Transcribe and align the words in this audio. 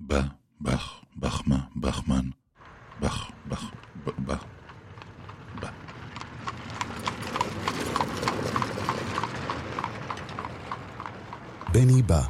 בא, 0.00 0.22
בח, 0.60 1.04
בחמה, 1.18 1.58
בחמן, 1.76 2.30
בח, 3.00 3.30
בח, 3.48 3.70
ב, 4.04 4.10
בא. 4.24 4.36
בני 11.72 12.02
בא. 12.02 12.22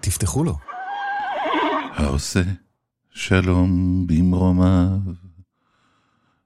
תפתחו 0.00 0.44
לו. 0.44 0.56
העושה 1.94 2.42
שלום 3.10 4.06
במרומיו, 4.06 4.98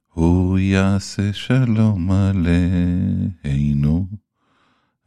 הוא 0.09 0.59
יעשה 0.59 1.33
שלום 1.33 2.11
עלינו, 2.11 4.07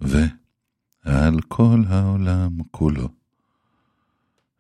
ועל 0.02 1.42
כל 1.48 1.84
העולם 1.88 2.58
כולו. 2.72 3.25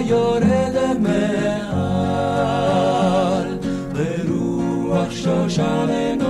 יורד 0.00 0.98
מעל, 1.00 1.78
ברוח 3.92 5.10
שושלנו 5.10 6.25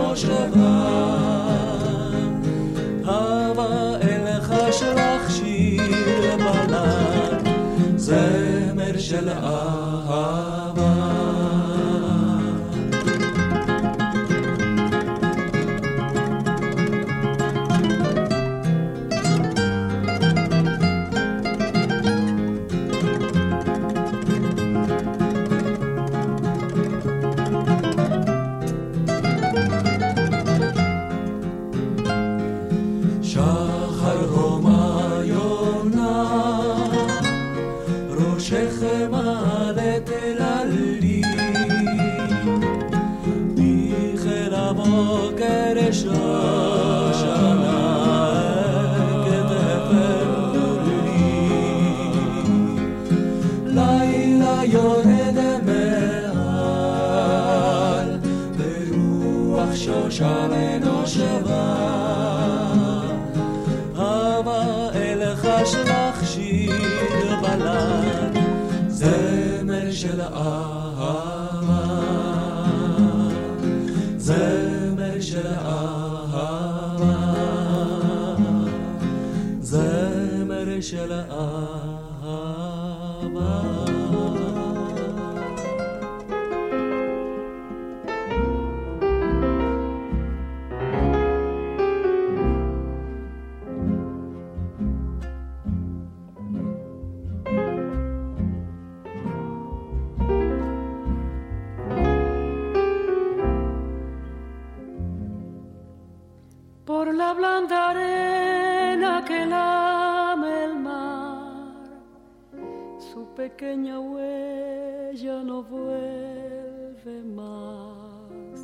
pequeña 113.37 114.01
huella 114.01 115.43
no 115.43 115.63
vuelve 115.63 117.23
más. 117.35 118.61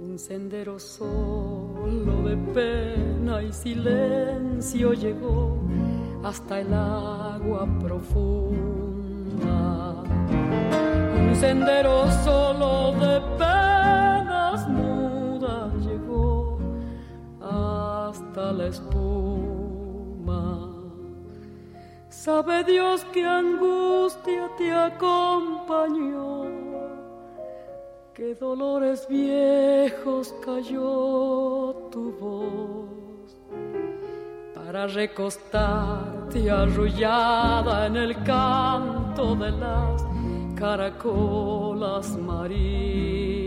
Un 0.00 0.18
sendero 0.18 0.78
solo 0.78 2.22
de 2.28 2.36
pena 2.54 3.42
y 3.42 3.52
silencio 3.52 4.92
llegó 4.92 5.58
hasta 6.22 6.60
el 6.60 6.72
agua 6.72 7.66
profunda. 7.80 8.34
Un 11.20 11.34
sendero 11.36 12.10
solo 12.24 12.92
de 12.92 13.20
penas 13.38 14.19
la 18.52 18.66
espuma 18.66 19.20
Sabe 22.08 22.64
Dios 22.64 23.04
que 23.12 23.24
angustia 23.24 24.50
te 24.58 24.70
acompañó, 24.72 26.44
qué 28.12 28.34
dolores 28.34 29.06
viejos 29.08 30.34
cayó 30.44 31.88
tu 31.90 32.12
voz 32.20 33.36
para 34.54 34.86
recostarte 34.86 36.50
arrullada 36.50 37.86
en 37.86 37.96
el 37.96 38.22
canto 38.24 39.34
de 39.36 39.52
las 39.52 40.04
caracolas 40.56 42.10
marinas. 42.18 43.39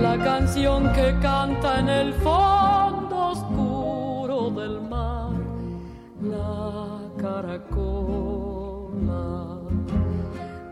La 0.00 0.18
canción 0.18 0.92
que 0.92 1.14
canta 1.20 1.80
en 1.80 1.88
el 1.88 2.12
fondo 2.14 3.30
oscuro 3.30 4.50
del 4.50 4.80
mar 4.82 5.32
la 6.22 7.00
caracola. 7.16 8.48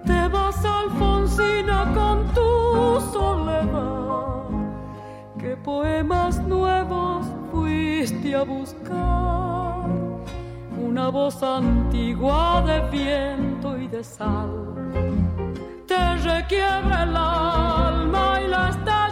Te 0.04 0.28
vas, 0.28 0.64
Alfonsina, 0.64 1.92
con 1.94 2.26
tu 2.34 3.00
soledad. 3.12 4.44
¿Qué 5.38 5.56
poemas 5.56 6.40
nuevos 6.42 7.26
fuiste 7.50 8.34
a 8.34 8.42
buscar? 8.42 9.88
Una 10.86 11.08
voz 11.08 11.42
antigua 11.42 12.62
de 12.66 12.80
viento 12.90 13.78
y 13.78 13.88
de 13.88 14.04
sal. 14.04 14.50
Te 15.86 16.16
requiebra 16.16 17.04
el 17.04 17.16
alma 17.16 18.40
y 18.42 18.48
la 18.48 18.68
está 18.70 19.03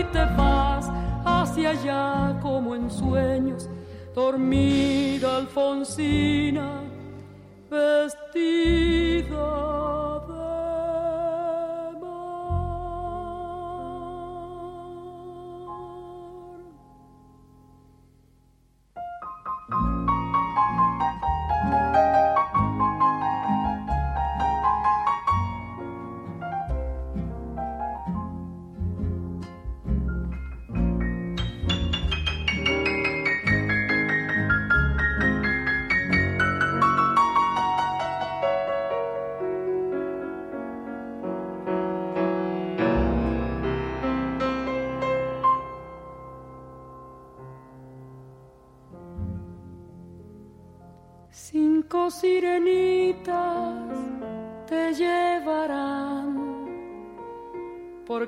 y 0.00 0.04
te 0.04 0.24
vas 0.36 0.90
hacia 1.24 1.70
allá 1.70 2.38
como 2.40 2.74
en 2.74 2.90
sueños, 2.90 3.68
dormida 4.14 5.36
Alfonsina, 5.36 6.80
vestida 7.70 8.90
sirenitas 9.30 10.59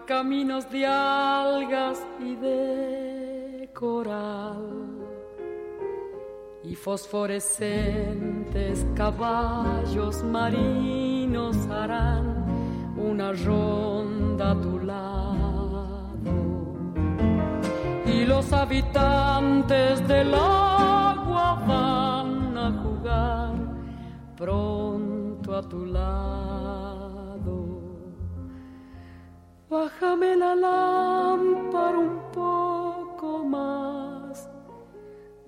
caminos 0.07 0.71
de 0.71 0.87
algas 0.87 2.01
y 2.21 2.37
de 2.37 3.69
coral 3.75 4.93
y 6.65 6.75
fosforescentes 6.75 8.87
caballos 8.95 10.23
marinos 10.25 11.57
harán 11.69 12.47
una 12.97 13.33
ronda 13.33 14.53
a 14.53 14.61
tu 14.61 14.79
lado 14.81 16.13
y 18.07 18.25
los 18.25 18.51
habitantes 18.53 20.07
del 20.07 20.33
agua 20.35 21.63
van 21.67 22.59
a 22.59 22.71
jugar 22.83 23.55
pronto 24.37 25.57
a 25.57 25.63
tu 25.63 25.87
lado. 25.87 27.02
Bájame 29.73 30.37
la 30.37 30.55
lámpara 30.55 31.99
un 31.99 32.21
poco 32.31 33.43
más, 33.43 34.47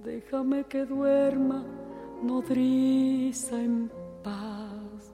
déjame 0.02 0.64
que 0.64 0.87
duerma 0.87 1.62
nodriza 2.23 3.61
en 3.61 3.90
paz. 4.23 5.12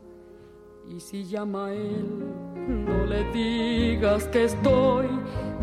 Y 0.89 1.01
si 1.01 1.25
llama 1.25 1.67
a 1.67 1.75
él, 1.75 2.25
no 2.87 3.07
le 3.07 3.25
digas 3.33 4.29
que 4.29 4.45
estoy, 4.45 5.09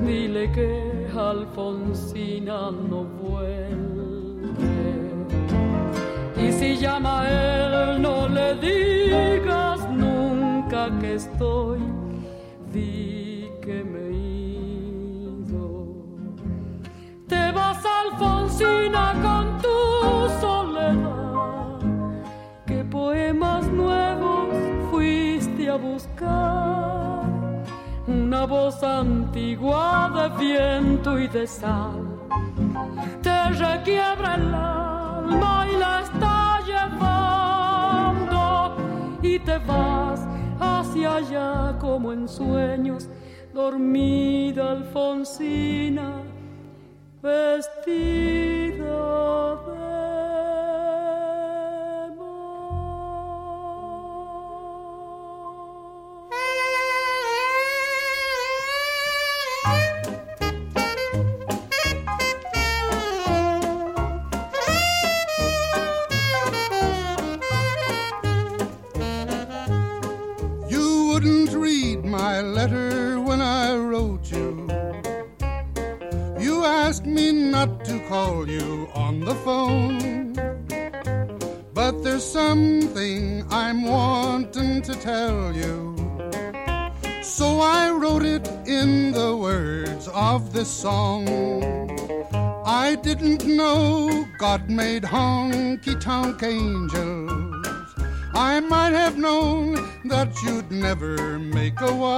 dile 0.05 0.51
que 0.51 1.07
Alfonsina 1.17 2.69
no 2.69 3.05
vuelve. 3.05 4.27
Y 6.35 6.51
si 6.51 6.75
llama 6.75 7.21
a 7.21 7.95
él, 7.95 8.01
no 8.01 8.27
le 8.27 8.55
digas 8.55 9.89
nunca 9.89 10.89
que 10.99 11.13
estoy, 11.13 11.79
Alfonsina, 18.59 19.13
con 19.21 19.61
tu 19.61 19.69
soledad. 20.41 21.79
¿Qué 22.65 22.83
poemas 22.83 23.67
nuevos 23.67 24.49
fuiste 24.89 25.69
a 25.69 25.75
buscar? 25.75 27.23
Una 28.07 28.45
voz 28.45 28.81
antigua 28.83 30.09
de 30.15 30.29
viento 30.43 31.19
y 31.19 31.27
de 31.27 31.45
sal 31.45 32.07
te 33.21 33.49
requiebra 33.49 34.35
el 34.35 34.53
alma 34.53 35.67
y 35.71 35.75
la 35.77 36.01
está 36.01 36.59
llevando 36.65 38.37
y 39.21 39.39
te 39.39 39.57
vas 39.59 40.25
hacia 40.59 41.15
allá 41.15 41.77
como 41.79 42.13
en 42.13 42.27
sueños, 42.27 43.09
dormida 43.53 44.71
Alfonsina, 44.71 46.23
vestida 47.21 48.77
de 49.65 49.96
tonk 96.27 96.43
angels. 96.43 97.95
I 98.33 98.59
might 98.59 98.91
have 98.91 99.17
known 99.17 99.75
that 100.05 100.29
you'd 100.43 100.69
never 100.71 101.39
make 101.39 101.79
a 101.81 101.93
wife. 101.93 102.16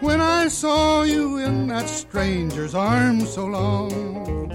When 0.00 0.20
I 0.20 0.48
saw 0.48 1.02
you 1.02 1.38
in 1.38 1.66
that 1.68 1.88
stranger's 1.88 2.74
arms 2.74 3.34
so 3.34 3.46
long, 3.46 4.52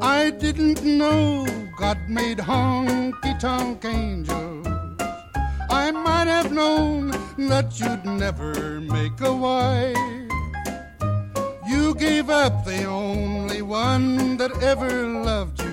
I 0.00 0.30
didn't 0.30 0.84
know 0.84 1.46
God 1.76 1.98
made 2.08 2.38
honky 2.38 3.38
tonk 3.38 3.84
angels. 3.84 4.66
I 5.70 5.90
might 5.90 6.28
have 6.28 6.52
known 6.52 7.10
that 7.48 7.80
you'd 7.80 8.04
never 8.04 8.80
make 8.80 9.20
a 9.20 9.32
wife. 9.32 9.96
You 11.68 11.94
gave 11.94 12.30
up 12.30 12.64
the 12.64 12.84
only 12.84 13.62
one 13.62 14.36
that 14.36 14.62
ever 14.62 15.06
loved 15.06 15.62
you 15.62 15.70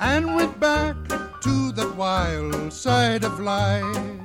and 0.00 0.34
went 0.34 0.58
back 0.58 0.96
to 1.42 1.72
the 1.72 1.92
wild 1.96 2.72
side 2.72 3.24
of 3.24 3.38
life. 3.40 4.17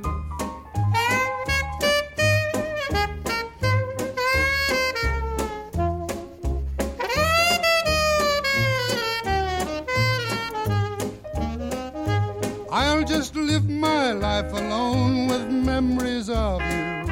Just 13.05 13.35
live 13.35 13.69
my 13.69 14.11
life 14.13 14.51
alone 14.53 15.27
with 15.27 15.47
memories 15.49 16.29
of 16.29 16.61
you 16.61 17.03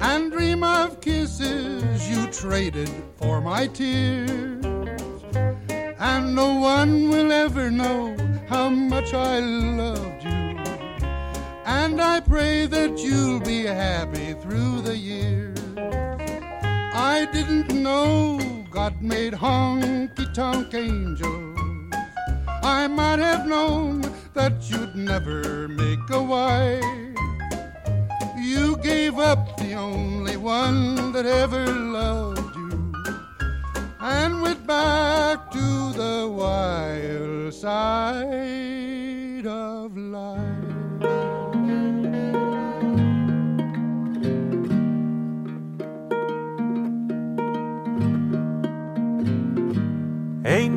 and 0.00 0.30
dream 0.30 0.62
of 0.62 1.00
kisses 1.00 2.08
you 2.08 2.26
traded 2.28 2.88
for 3.16 3.40
my 3.40 3.66
tears. 3.66 4.64
And 5.98 6.34
no 6.34 6.54
one 6.54 7.10
will 7.10 7.32
ever 7.32 7.70
know 7.70 8.16
how 8.48 8.70
much 8.70 9.12
I 9.12 9.40
loved 9.40 10.24
you. 10.24 10.56
And 11.66 12.00
I 12.00 12.20
pray 12.20 12.66
that 12.66 12.98
you'll 12.98 13.40
be 13.40 13.64
happy 13.66 14.34
through 14.34 14.80
the 14.82 14.96
years. 14.96 15.58
I 15.76 17.28
didn't 17.32 17.74
know 17.74 18.38
God 18.70 19.02
made 19.02 19.34
honky 19.34 20.32
tonk 20.32 20.72
angels. 20.72 21.58
I 22.62 22.86
might 22.86 23.18
have 23.18 23.46
known 23.46 24.13
that 24.34 24.68
you'd 24.68 24.94
never 24.96 25.68
make 25.68 26.10
a 26.10 26.22
wife. 26.22 26.82
You 28.36 28.76
gave 28.78 29.18
up 29.18 29.56
the 29.56 29.74
only 29.74 30.36
one 30.36 31.12
that 31.12 31.24
ever 31.24 31.66
loved 31.66 32.56
you 32.56 32.92
and 34.00 34.42
went 34.42 34.66
back 34.66 35.50
to 35.52 35.92
the 35.92 36.28
wild 36.30 37.54
side 37.54 38.26
of 39.46 39.96
life. 39.96 40.63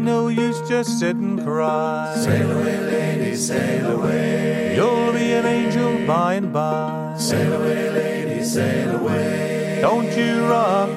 No 0.08 0.30
use 0.30 0.62
just 0.70 1.00
sit 1.00 1.18
and 1.18 1.44
cry. 1.44 2.16
Sail 2.16 2.50
away, 2.52 2.80
lady, 2.80 3.36
sail 3.36 3.88
away. 3.92 4.74
You'll 4.76 5.12
be 5.12 5.34
an 5.34 5.46
angel 5.46 6.08
by 6.08 6.36
and 6.36 6.54
by. 6.54 7.16
Sail 7.20 7.54
away, 7.60 7.90
lady, 7.90 8.44
sail 8.44 8.96
away. 9.00 9.80
Don't 9.82 10.12
you 10.18 10.46
rock. 10.48 10.90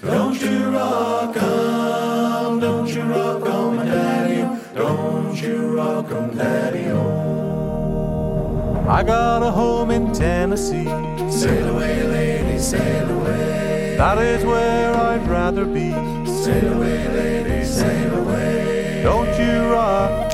Don't 0.00 0.40
you 0.40 0.58
rock 0.70 1.36
on. 1.42 2.60
Don't 2.60 2.88
you 2.94 3.02
rock 3.02 3.44
on, 3.56 3.76
my 3.76 3.84
daddy. 3.84 4.42
Don't 4.76 5.36
you 5.42 5.76
rock 5.76 6.12
on, 6.12 6.36
daddy. 6.36 6.86
I 8.98 9.02
got 9.02 9.42
a 9.42 9.50
home 9.50 9.90
in 9.90 10.12
Tennessee. 10.12 10.90
Sail 11.40 11.68
away, 11.74 12.02
lady, 12.16 12.58
sail 12.58 13.10
away. 13.10 13.96
That 13.96 14.18
is 14.18 14.44
where 14.44 14.94
I'd 14.94 15.26
rather 15.26 15.64
be. 15.64 15.90
Sail 16.42 16.74
away, 16.74 17.08
lady, 17.18 17.51
sail 17.64 18.14
away. 18.14 19.02
Don't 19.02 19.38
you 19.38 19.72
rock. 19.72 20.32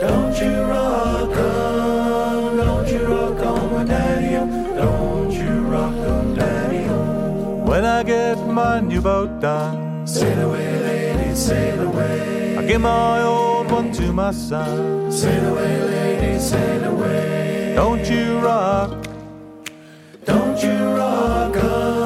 Don't 0.00 0.36
you 0.40 0.62
rock 0.62 1.36
on. 1.36 2.56
Don't 2.56 2.88
you 2.88 3.06
rock 3.06 3.46
on, 3.46 3.72
my 3.72 3.84
daddy. 3.84 4.34
Don't 4.76 5.32
you 5.32 5.60
rock 5.74 5.94
on, 5.94 6.34
daddy. 6.34 6.84
When 7.70 7.84
I 7.84 8.02
get 8.02 8.38
my 8.46 8.80
new 8.80 9.00
boat 9.00 9.40
done. 9.40 10.06
Sail 10.06 10.40
away, 10.48 10.80
lady, 10.82 11.34
sail 11.34 11.80
away. 11.88 12.58
I 12.58 12.66
give 12.66 12.80
my 12.80 13.22
old 13.22 13.70
one 13.70 13.92
to 13.92 14.12
my 14.12 14.30
son. 14.30 15.10
Sail 15.10 15.52
away, 15.52 15.80
lady, 15.82 16.38
sail 16.38 16.84
away. 16.84 17.72
Don't 17.74 18.08
you 18.08 18.38
rock. 18.38 19.06
Don't 20.24 20.62
you 20.62 20.96
rock 20.96 21.56
on. 21.56 22.03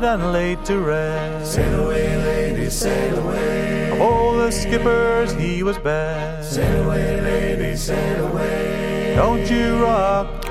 Dead 0.00 0.20
and 0.20 0.32
laid 0.32 0.64
to 0.64 0.78
rest. 0.78 1.54
Sail 1.54 1.84
away, 1.84 2.16
lady, 2.16 2.70
sail 2.70 3.18
away. 3.18 3.90
Of 3.90 4.00
all 4.00 4.36
the 4.36 4.50
skippers, 4.50 5.32
he 5.32 5.62
was 5.62 5.78
best. 5.78 6.54
Sail 6.54 6.84
away, 6.84 7.20
lady, 7.20 7.76
sail 7.76 8.26
away. 8.28 9.14
Don't 9.16 9.50
you 9.50 9.82
rock. 9.82 10.46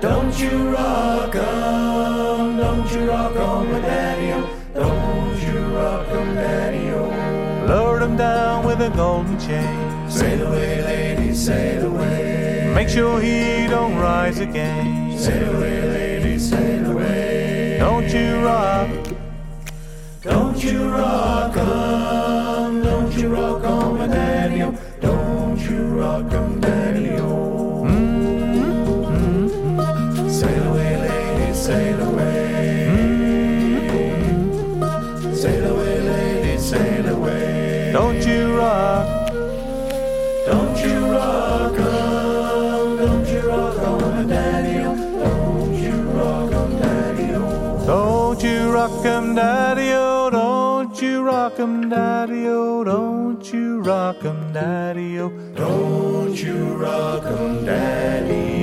Don't 0.00 0.38
you 0.40 0.70
rock 0.70 1.34
on. 1.36 2.56
Don't 2.56 2.92
you 2.92 3.10
rock 3.10 3.36
on, 3.36 3.72
my 3.72 3.80
daddy. 3.80 4.46
Don't 4.74 5.38
you 5.46 5.58
rock 5.76 6.08
on, 6.08 6.34
daddy. 6.34 6.90
Lowered 7.68 8.02
him 8.02 8.16
down 8.16 8.66
with 8.66 8.80
a 8.80 8.90
golden 8.90 9.38
chain. 9.38 10.10
Sail 10.10 10.46
away, 10.48 10.82
lady, 10.82 11.34
sail 11.34 11.86
away. 11.86 12.72
Make 12.74 12.88
sure 12.88 13.20
he 13.20 13.66
don't 13.68 13.96
rise 13.96 14.40
again. 14.40 15.16
Sail 15.16 15.56
away, 15.56 15.80
lady, 15.88 16.38
sail 16.38 16.90
away. 16.90 17.21
Don't 17.82 18.10
you 18.14 18.44
rock. 18.44 18.88
Don't 20.22 20.62
you 20.62 20.88
rock 20.88 21.56
on. 21.56 22.80
Don't 22.80 23.12
you 23.16 23.28
rock 23.34 23.64
on, 23.64 23.98
my 23.98 24.06
daddy. 24.06 24.60
Don't 25.00 25.58
you 25.58 25.82
rock 26.00 26.32
on, 26.32 26.60
daddy. 26.60 27.08
Mm-hmm. 27.88 28.28
Sail 30.28 30.62
away, 30.70 30.96
lady, 30.96 31.52
sail 31.52 32.00
away. 32.08 32.86
Mm-hmm. 33.90 35.34
Sail 35.34 35.64
away, 35.74 36.00
lady, 36.02 36.58
sail 36.58 37.08
away. 37.08 37.90
Don't 37.92 38.24
you 38.24 38.56
rock. 38.58 39.06
Don't 40.46 40.78
you 40.84 40.98
rock 41.10 41.78
'em, 41.80 42.11
rock 48.82 49.06
'em, 49.06 49.34
daddy-o. 49.34 49.96
Oh, 49.96 50.30
don't 50.30 51.00
you 51.00 51.22
rock 51.22 51.58
'em, 51.60 51.88
daddy-o. 51.88 52.80
Oh, 52.80 52.84
don't 52.84 53.52
you 53.52 53.80
rock 53.80 54.24
'em, 54.24 54.52
daddy-o. 54.52 55.26
Oh. 55.26 56.26
Don't 56.26 56.42
you 56.42 56.74
rock 56.74 57.24
'em, 57.26 57.64
daddy-o. 57.64 58.61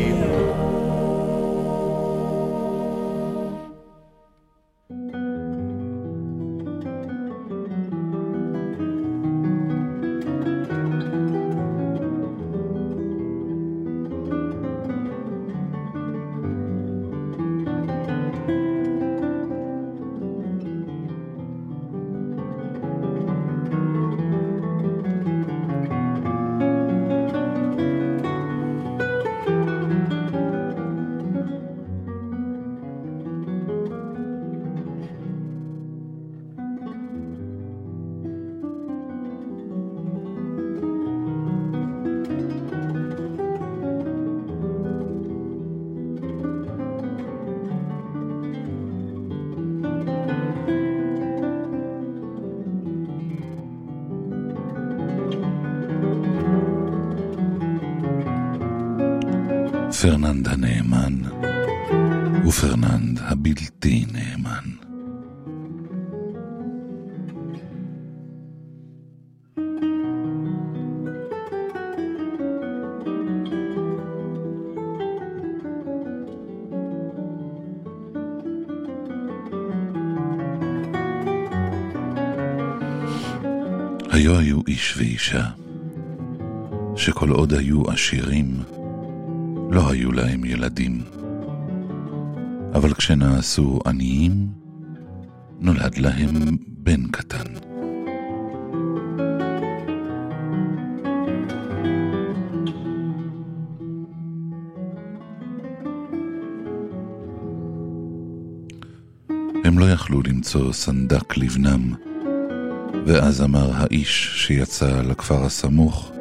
איש 85.20 85.34
ואישה, 85.34 85.50
שכל 86.96 87.30
עוד 87.30 87.54
היו 87.54 87.90
עשירים, 87.90 88.64
לא 89.72 89.92
היו 89.92 90.12
להם 90.12 90.46
ילדים. 90.46 91.02
אבל 92.74 92.94
כשנעשו 92.94 93.80
עניים, 93.86 94.48
נולד 95.60 95.98
להם 95.98 96.58
בן 96.68 97.08
קטן. 97.08 97.54
הם 109.66 109.80
לא 109.80 109.92
יכלו 109.92 110.22
למצוא 110.22 110.74
סנדק 110.74 111.38
לבנם, 111.38 111.94
ואז 113.10 113.42
אמר 113.42 113.72
האיש 113.74 114.32
שיצא 114.36 115.02
לכפר 115.02 115.46
הסמוך, 115.46 116.12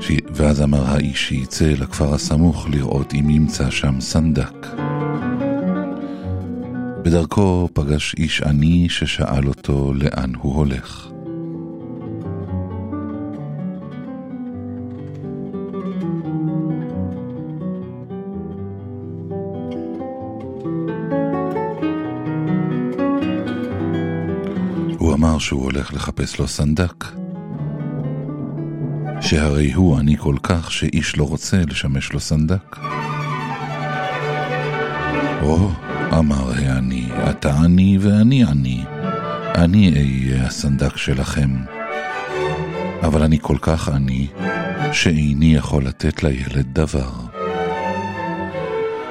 ש... 0.00 0.10
ואז 0.34 0.62
אמר 0.62 0.90
האיש 0.90 1.28
שיצא 1.28 1.64
לכפר 1.64 2.14
הסמוך 2.14 2.66
לראות 2.70 3.14
אם 3.14 3.30
ימצא 3.30 3.70
שם 3.70 4.00
סנדק. 4.00 4.66
בדרכו 7.02 7.68
פגש 7.72 8.14
איש 8.18 8.42
עני 8.42 8.88
ששאל 8.88 9.48
אותו 9.48 9.92
לאן 9.94 10.32
הוא 10.34 10.54
הולך. 10.54 11.11
שהוא 25.42 25.62
הולך 25.62 25.94
לחפש 25.94 26.38
לו 26.38 26.48
סנדק. 26.48 27.04
שהרי 29.20 29.72
הוא 29.72 29.98
עני 29.98 30.16
כל 30.18 30.36
כך 30.42 30.72
שאיש 30.72 31.18
לא 31.18 31.24
רוצה 31.24 31.56
לשמש 31.68 32.12
לו 32.12 32.20
סנדק. 32.20 32.76
או, 35.42 35.70
אמר 36.18 36.50
העני, 36.56 37.08
אתה 37.30 37.54
עני 37.54 37.98
ואני 38.00 38.44
עני, 38.44 38.84
אני 39.54 39.92
אהיה 39.92 40.46
הסנדק 40.46 40.96
שלכם. 40.96 41.50
אבל 43.02 43.22
אני 43.22 43.38
כל 43.42 43.56
כך 43.62 43.88
עני, 43.88 44.26
שאיני 44.92 45.54
יכול 45.54 45.86
לתת 45.86 46.22
לילד 46.22 46.66
דבר. 46.72 47.10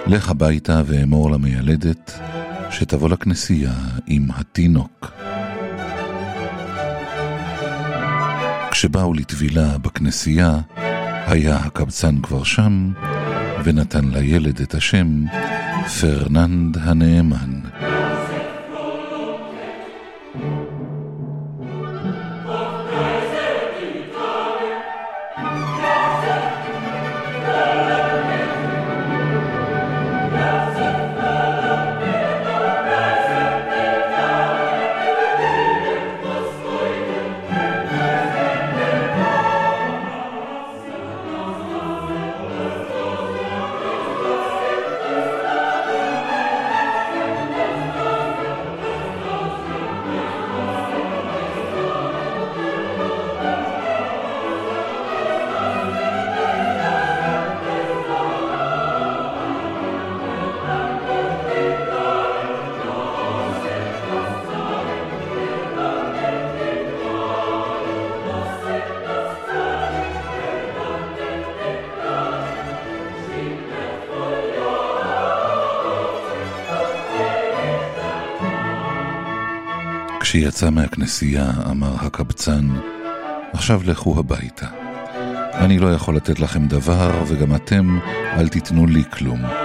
לך 0.08 0.30
הביתה 0.30 0.82
ואמור 0.86 1.32
למיילדת 1.32 2.20
שתבוא 2.70 3.10
לכנסייה 3.10 3.74
עם 4.08 4.28
התינוק. 4.36 5.21
כשבאו 8.82 9.14
לטבילה 9.14 9.78
בכנסייה, 9.78 10.60
היה 11.28 11.56
הקבצן 11.56 12.22
כבר 12.22 12.44
שם, 12.44 12.92
ונתן 13.64 14.06
לילד 14.06 14.62
את 14.62 14.74
השם 14.74 15.24
פרננד 16.02 16.78
הנאמן. 16.78 17.60
כשיצא 80.32 80.70
מהכנסייה, 80.70 81.52
אמר 81.72 81.96
הקבצן, 81.96 82.68
עכשיו 83.54 83.82
לכו 83.86 84.20
הביתה. 84.20 84.68
אני 85.54 85.80
לא 85.80 85.94
יכול 85.94 86.16
לתת 86.16 86.40
לכם 86.40 86.68
דבר, 86.68 87.24
וגם 87.28 87.56
אתם 87.56 88.00
אל 88.38 88.48
תיתנו 88.48 88.88
לי 88.88 89.04
כלום. 89.12 89.61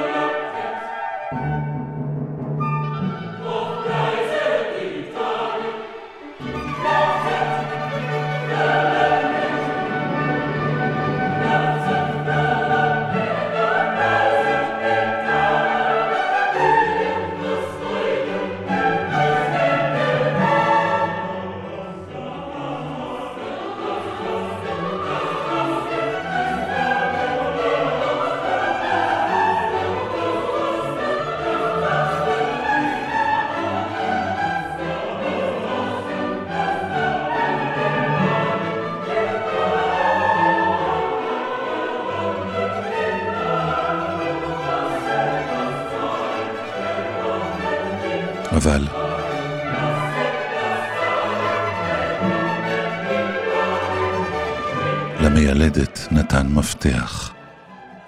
נתן 56.77 56.89
מפתח, 56.89 57.35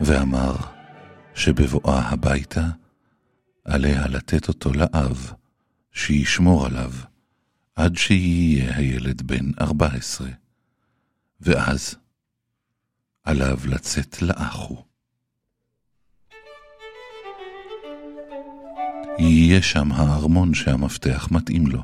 ואמר 0.00 0.56
שבבואה 1.34 2.08
הביתה 2.08 2.66
עליה 3.64 4.06
לתת 4.06 4.48
אותו 4.48 4.72
לאב, 4.72 5.32
שישמור 5.92 6.66
עליו, 6.66 6.90
עד 7.76 7.96
שיהיה 7.96 8.76
הילד 8.76 9.22
בן 9.22 9.50
ארבע 9.60 9.86
עשרה, 9.86 10.30
ואז 11.40 11.94
עליו 13.24 13.58
לצאת 13.64 14.22
לאחו. 14.22 14.84
יהיה 19.18 19.62
שם 19.62 19.92
הארמון 19.92 20.54
שהמפתח 20.54 21.28
מתאים 21.30 21.66
לו. 21.66 21.82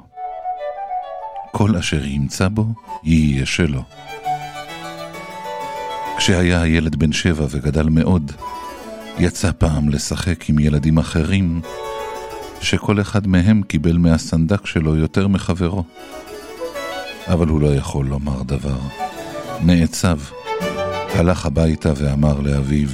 כל 1.53 1.77
אשר 1.77 2.05
ימצא 2.05 2.49
בו, 2.49 2.67
יהיה 3.03 3.47
שלו. 3.47 3.85
כשהיה 6.19 6.63
הילד 6.63 6.97
בן 6.97 7.13
שבע 7.13 7.47
וגדל 7.51 7.89
מאוד, 7.89 8.33
יצא 9.19 9.51
פעם 9.59 9.89
לשחק 9.89 10.49
עם 10.51 10.59
ילדים 10.59 10.99
אחרים, 10.99 11.61
שכל 12.61 13.01
אחד 13.01 13.27
מהם 13.27 13.63
קיבל 13.63 13.97
מהסנדק 13.97 14.67
שלו 14.67 14.97
יותר 14.97 15.29
מחברו. 15.29 15.85
אבל 17.29 17.49
הוא 17.49 17.61
לא 17.61 17.75
יכול 17.75 18.07
לומר 18.07 18.43
דבר. 18.43 18.79
נעצב, 19.63 20.19
הלך 21.15 21.47
הביתה 21.47 21.93
ואמר 21.97 22.41
לאביו, 22.41 22.89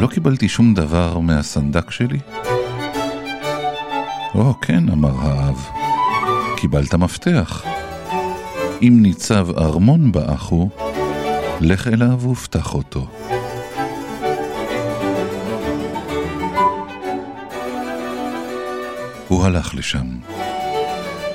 לא 0.00 0.06
קיבלתי 0.06 0.48
שום 0.48 0.74
דבר 0.74 1.18
מהסנדק 1.18 1.90
שלי? 1.90 2.18
או, 4.34 4.60
כן, 4.60 4.88
אמר 4.88 5.14
האב, 5.20 5.66
קיבלת 6.56 6.94
מפתח. 6.94 7.64
אם 8.82 8.98
ניצב 9.02 9.48
ארמון 9.58 10.12
באחו, 10.12 10.68
לך 11.60 11.88
אליו 11.88 12.30
ופתח 12.30 12.74
אותו. 12.74 13.06
הוא 19.28 19.44
הלך 19.44 19.74
לשם, 19.74 20.06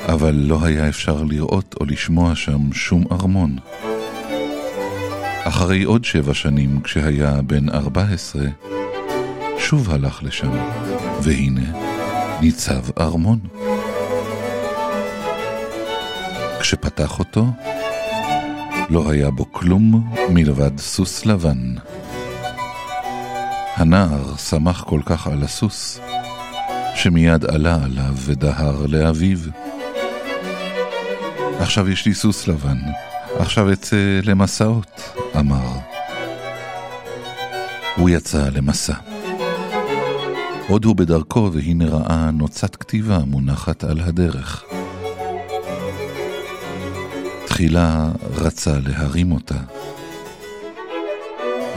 אבל 0.06 0.36
לא 0.36 0.60
היה 0.64 0.90
אפשר 0.90 1.24
לראות 1.24 1.76
או 1.80 1.86
לשמוע 1.86 2.36
שם 2.36 2.74
שום 2.74 3.04
ארמון. 3.12 3.58
אחרי 5.44 5.84
עוד 5.84 6.06
שבע 6.06 6.34
שנים, 6.34 6.82
כשהיה 6.82 7.42
בן 7.42 7.70
ארבע 7.70 8.04
עשרה, 8.14 8.48
שוב 9.58 9.92
הלך 9.92 10.24
לשם, 10.24 10.52
והנה 11.22 11.80
ניצב 12.42 13.00
ארמון. 13.00 13.40
כשפתח 16.60 17.20
אותו, 17.20 17.46
לא 18.90 19.12
היה 19.12 19.32
בו 19.32 19.52
כלום 19.52 20.12
מלבד 20.30 20.80
סוס 20.80 21.26
לבן. 21.26 21.76
הנער 23.76 24.36
שמח 24.38 24.84
כל 24.84 25.02
כך 25.06 25.28
על 25.28 25.44
הסוס, 25.44 26.00
שמיד 26.96 27.46
עלה 27.46 27.84
עליו 27.84 28.14
ודהר 28.16 28.86
לאביו. 28.88 29.38
עכשיו 31.60 31.90
יש 31.90 32.06
לי 32.06 32.14
סוס 32.14 32.48
לבן, 32.48 32.78
עכשיו 33.40 33.74
אצא 33.74 34.20
למסעות, 34.24 35.02
אמר. 35.40 35.80
הוא 37.96 38.10
יצא 38.10 38.50
למסע. 38.50 38.96
עוד 40.68 40.86
הוא 40.86 40.96
בדרכו 40.96 41.50
והנה 41.54 41.86
ראה 41.86 42.32
נוצת 42.32 42.76
כתיבה 42.76 43.20
מונחת 43.20 43.84
על 43.84 44.00
הדרך. 44.00 44.75
תחילה 47.56 48.10
רצה 48.34 48.74
להרים 48.86 49.32
אותה, 49.32 49.56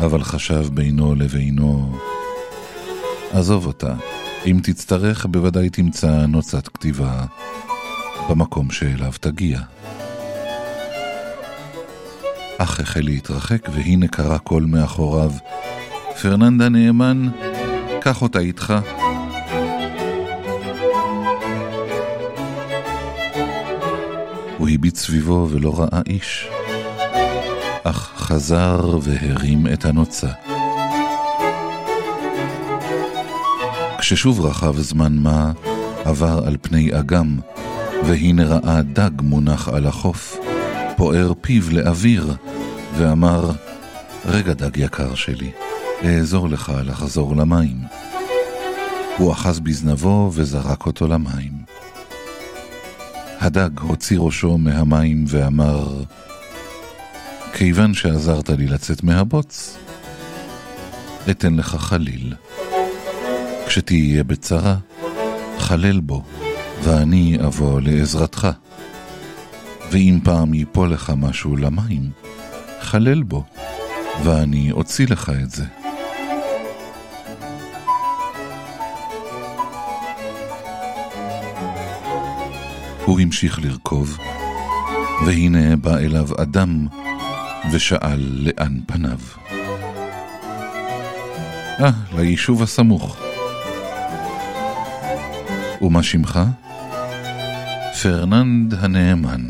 אבל 0.05 0.23
חשב 0.23 0.67
בינו 0.75 1.15
לבינו, 1.15 1.99
עזוב 3.33 3.67
אותה, 3.67 3.95
אם 4.47 4.61
תצטרך 4.63 5.27
בוודאי 5.27 5.71
תמצא 5.71 6.27
נוצת 6.27 6.69
כתיבה 6.69 7.25
במקום 8.31 8.71
שאליו 8.71 9.13
תגיע. 9.21 9.61
אך 12.59 12.81
החל 12.81 13.01
להתרחק, 13.01 13.69
והנה 13.73 14.09
קרא 14.09 14.39
קול 14.39 14.65
מאחוריו, 14.65 15.33
פרננדה 16.23 16.69
נאמן, 16.69 17.29
קח 18.01 18.23
אותה 18.23 18.39
איתך. 18.39 18.75
הוא 24.69 24.75
הביט 24.75 24.97
סביבו 24.97 25.49
ולא 25.51 25.81
ראה 25.81 26.03
איש, 26.07 26.49
אך 27.85 28.13
חזר 28.17 28.99
והרים 29.03 29.67
את 29.73 29.85
הנוצה. 29.85 30.29
כששוב 33.99 34.47
רכב 34.47 34.79
זמן 34.79 35.17
מה, 35.17 35.53
עבר 36.05 36.47
על 36.47 36.57
פני 36.63 36.99
אגם, 36.99 37.39
והנה 38.05 38.45
ראה 38.45 38.83
דג 38.83 39.11
מונח 39.23 39.69
על 39.69 39.87
החוף, 39.87 40.39
פוער 40.97 41.33
פיו 41.41 41.63
לאוויר, 41.71 42.35
ואמר, 42.97 43.51
רגע 44.27 44.53
דג 44.53 44.77
יקר 44.77 45.15
שלי, 45.15 45.51
אעזור 46.05 46.49
לך 46.49 46.73
לחזור 46.85 47.37
למים. 47.37 47.77
הוא 49.17 49.33
אחז 49.33 49.61
בזנבו 49.61 50.31
וזרק 50.35 50.87
אותו 50.87 51.09
למים. 51.09 51.58
הדג 53.49 53.81
הוציא 53.81 54.19
ראשו 54.21 54.59
מהמים 54.59 55.25
ואמר, 55.29 56.03
כיוון 57.53 57.95
שעזרת 57.95 58.51
לי 58.51 58.67
לצאת 58.67 59.03
מהבוץ, 59.03 59.77
אתן 61.31 61.55
לך 61.55 61.77
חליל. 61.77 62.35
כשתהיה 63.67 64.25
בצרה, 64.25 64.77
חלל 65.59 66.01
בו, 66.01 66.23
ואני 66.83 67.39
אבוא 67.47 67.81
לעזרתך. 67.81 68.49
ואם 69.91 70.19
פעם 70.25 70.55
ייפול 70.55 70.93
לך 70.93 71.13
משהו 71.17 71.57
למים, 71.57 72.11
חלל 72.81 73.23
בו, 73.23 73.45
ואני 74.25 74.73
אוציא 74.73 75.07
לך 75.11 75.33
את 75.43 75.51
זה. 75.51 75.65
הוא 83.09 83.21
המשיך 83.21 83.59
לרכוב, 83.59 84.19
והנה 85.27 85.77
בא 85.77 85.99
אליו 85.99 86.29
אדם 86.43 86.87
ושאל 87.73 88.19
לאן 88.19 88.81
פניו. 88.87 89.19
אה, 91.81 91.91
ליישוב 92.17 92.63
הסמוך. 92.63 93.17
ומה 95.83 96.03
שמך? 96.03 96.41
פרננד 98.03 98.75
הנאמן. 98.75 99.43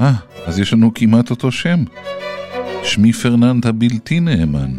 אה, 0.00 0.12
אז 0.46 0.58
יש 0.58 0.72
לנו 0.72 0.94
כמעט 0.94 1.30
אותו 1.30 1.52
שם. 1.52 1.84
שמי 2.82 3.12
פרננד 3.12 3.66
הבלתי 3.66 4.20
נאמן. 4.20 4.76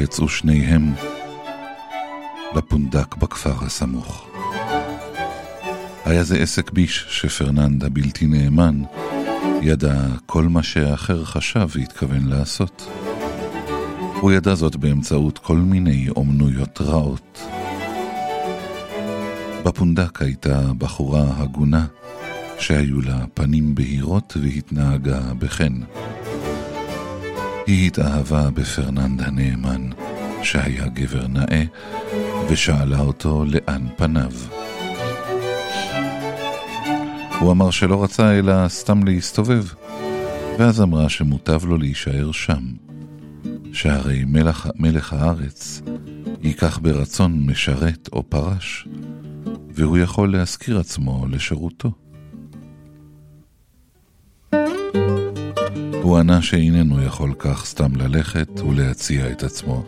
יצאו 0.00 0.28
שניהם 0.28 0.92
לפונדק 2.56 3.16
בכפר 3.16 3.64
הסמוך. 3.64 4.26
היה 6.04 6.24
זה 6.24 6.36
עסק 6.36 6.70
ביש 6.70 7.06
שפרננד 7.08 7.84
הבלתי 7.84 8.26
נאמן 8.26 8.82
ידע 9.62 10.06
כל 10.26 10.44
מה 10.44 10.62
שהאחר 10.62 11.24
חשב 11.24 11.68
והתכוון 11.68 12.26
לעשות. 12.26 12.88
הוא 14.20 14.32
ידע 14.32 14.54
זאת 14.54 14.76
באמצעות 14.76 15.38
כל 15.38 15.56
מיני 15.56 16.08
אומנויות 16.16 16.80
רעות. 16.80 17.42
בפונדק 19.64 20.22
הייתה 20.22 20.60
בחורה 20.78 21.24
הגונה, 21.36 21.86
שהיו 22.58 23.00
לה 23.00 23.24
פנים 23.34 23.74
בהירות 23.74 24.36
והתנהגה 24.42 25.20
בחן. 25.38 25.72
היא 27.66 27.86
התאהבה 27.86 28.50
בפרננד 28.50 29.22
הנאמן, 29.22 29.87
שהיה 30.42 30.88
גבר 30.88 31.26
נאה, 31.26 31.64
ושאלה 32.48 33.00
אותו 33.00 33.44
לאן 33.44 33.86
פניו. 33.96 34.32
הוא 37.40 37.52
אמר 37.52 37.70
שלא 37.70 38.04
רצה 38.04 38.38
אלא 38.38 38.68
סתם 38.68 39.04
להסתובב, 39.04 39.64
ואז 40.58 40.82
אמרה 40.82 41.08
שמוטב 41.08 41.64
לו 41.64 41.76
להישאר 41.76 42.32
שם, 42.32 42.62
שהרי 43.72 44.24
מלך, 44.26 44.68
מלך 44.76 45.12
הארץ 45.12 45.82
ייקח 46.42 46.78
ברצון 46.78 47.46
משרת 47.46 48.08
או 48.12 48.22
פרש, 48.30 48.88
והוא 49.70 49.98
יכול 49.98 50.32
להשכיר 50.32 50.78
עצמו 50.78 51.26
לשירותו. 51.30 51.90
הוא 56.08 56.18
ענה 56.18 56.42
שאיננו 56.42 57.02
יכול 57.02 57.34
כך 57.38 57.64
סתם 57.64 57.96
ללכת 57.96 58.60
ולהציע 58.60 59.30
את 59.30 59.42
עצמו. 59.42 59.84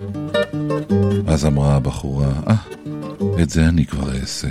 אז 1.26 1.46
אמרה 1.46 1.74
הבחורה, 1.76 2.32
אה, 2.46 2.54
ah, 2.54 3.42
את 3.42 3.50
זה 3.50 3.68
אני 3.68 3.86
כבר 3.86 4.12
אעשה. 4.20 4.48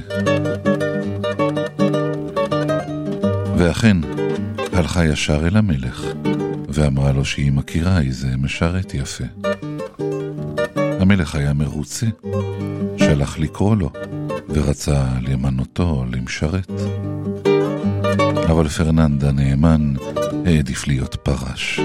ואכן, 3.58 3.98
הלכה 4.74 5.06
ישר 5.06 5.48
אל 5.48 5.58
המלך, 5.58 6.04
ואמרה 6.70 7.12
לו 7.12 7.26
שהיא 7.26 7.52
מכירה 7.52 8.02
איזה 8.02 8.28
משרת 8.38 8.94
יפה. 8.94 9.24
המלך 11.00 11.36
היה 11.36 11.54
מרוצה, 11.54 12.08
שלח 12.98 13.40
לקרוא 13.40 13.76
לו, 13.76 13.90
ורצה 14.50 15.06
למנותו 15.22 16.06
למשרת. 16.12 16.72
אבל 18.50 18.68
פרננד 18.68 19.24
הנאמן 19.26 19.94
העדיף 20.50 20.88
להיות 20.88 21.16
פרש. 21.16 21.80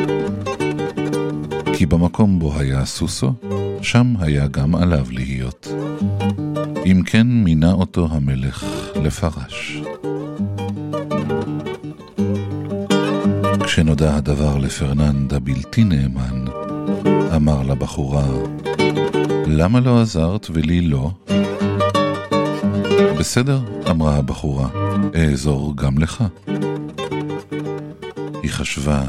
כי 1.72 1.86
במקום 1.86 2.38
בו 2.38 2.58
היה 2.58 2.84
סוסו, 2.84 3.32
שם 3.82 4.14
היה 4.18 4.46
גם 4.46 4.74
עליו 4.74 5.06
להיות. 5.10 5.68
אם 6.86 7.02
כן 7.06 7.26
מינה 7.26 7.72
אותו 7.72 8.08
המלך 8.10 8.64
לפרש. 9.02 9.82
כשנודע 13.64 14.16
הדבר 14.16 14.58
לפרננד 14.58 15.34
הבלתי 15.34 15.84
נאמן, 15.84 16.44
אמר 17.36 17.62
לבחורה, 17.62 18.26
למה 19.46 19.80
לא 19.80 20.00
עזרת 20.00 20.46
ולי 20.52 20.80
לא? 20.80 21.10
בסדר, 23.18 23.60
אמרה 23.90 24.16
הבחורה, 24.16 24.68
אעזור 25.14 25.76
גם 25.76 25.98
לך. 25.98 26.24
חשבה, 28.54 29.04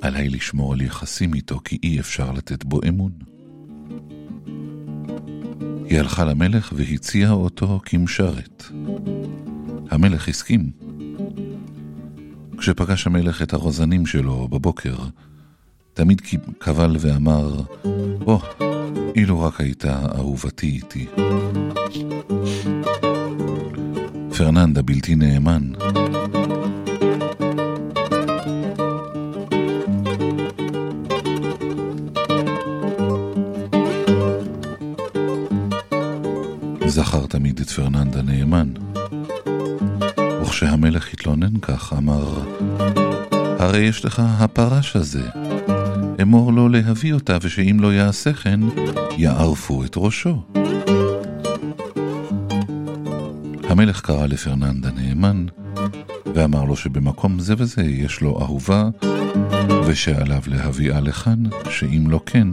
עליי 0.00 0.28
לשמור 0.28 0.72
על 0.72 0.80
יחסים 0.80 1.34
איתו 1.34 1.60
כי 1.64 1.78
אי 1.82 2.00
אפשר 2.00 2.32
לתת 2.32 2.64
בו 2.64 2.80
אמון. 2.88 3.12
היא 5.84 5.98
הלכה 5.98 6.24
למלך 6.24 6.72
והציעה 6.76 7.32
אותו 7.32 7.80
כמשרת. 7.84 8.64
המלך 9.90 10.28
הסכים. 10.28 10.70
כשפגש 12.58 13.06
המלך 13.06 13.42
את 13.42 13.52
הרוזנים 13.52 14.06
שלו 14.06 14.48
בבוקר, 14.48 14.96
תמיד 15.94 16.22
קבל 16.58 16.96
ואמר, 17.00 17.62
או, 18.26 18.40
oh, 18.40 18.62
אילו 19.16 19.40
רק 19.40 19.60
הייתה 19.60 20.06
אהובתי 20.16 20.66
איתי. 20.66 21.06
פרננד 24.36 24.78
הבלתי 24.78 25.14
נאמן 25.14 25.72
את 37.66 37.70
פרננד 37.70 38.16
הנאמן. 38.16 38.68
וכשהמלך 40.42 41.12
התלונן 41.12 41.58
כך, 41.62 41.92
אמר, 41.92 42.42
הרי 43.58 43.78
יש 43.78 44.04
לך 44.04 44.22
הפרש 44.24 44.96
הזה. 44.96 45.22
אמור 46.22 46.52
לו 46.52 46.68
להביא 46.68 47.12
אותה, 47.14 47.38
ושאם 47.42 47.76
לא 47.80 47.92
יעשה 47.94 48.32
כן, 48.32 48.60
יערפו 49.16 49.84
את 49.84 49.94
ראשו. 49.96 50.42
המלך 53.68 54.00
קרא 54.00 54.26
לפרננד 54.26 54.86
הנאמן, 54.86 55.46
ואמר 56.34 56.64
לו 56.64 56.76
שבמקום 56.76 57.38
זה 57.38 57.54
וזה 57.58 57.82
יש 57.82 58.20
לו 58.20 58.40
אהובה, 58.40 58.88
ושעליו 59.86 60.42
להביאה 60.46 61.00
לכאן, 61.00 61.42
שאם 61.70 62.04
לא 62.08 62.20
כן, 62.26 62.48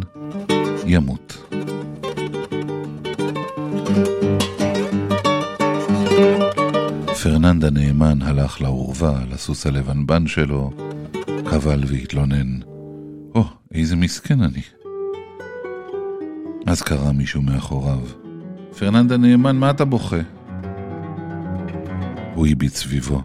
ימות. 0.86 1.54
פרננד 7.24 7.66
הנאמן 7.66 8.22
הלך 8.22 8.62
לאורווה, 8.62 9.26
לסוס 9.32 9.68
הלבנבן 9.68 10.28
שלו, 10.28 10.72
קבל 11.46 11.84
והתלונן. 11.88 12.60
או, 13.36 13.42
oh, 13.42 13.46
איזה 13.74 13.96
מסכן 13.96 14.42
אני. 14.42 14.62
אז 16.66 16.82
קרא 16.82 17.12
מישהו 17.12 17.42
מאחוריו. 17.42 18.00
פרננד 18.80 19.12
הנאמן, 19.12 19.56
מה 19.56 19.70
אתה 19.70 19.86
בוכה? 19.86 20.20
הוא 22.36 22.48
הביט 22.48 22.74
סביבו, 22.74 23.22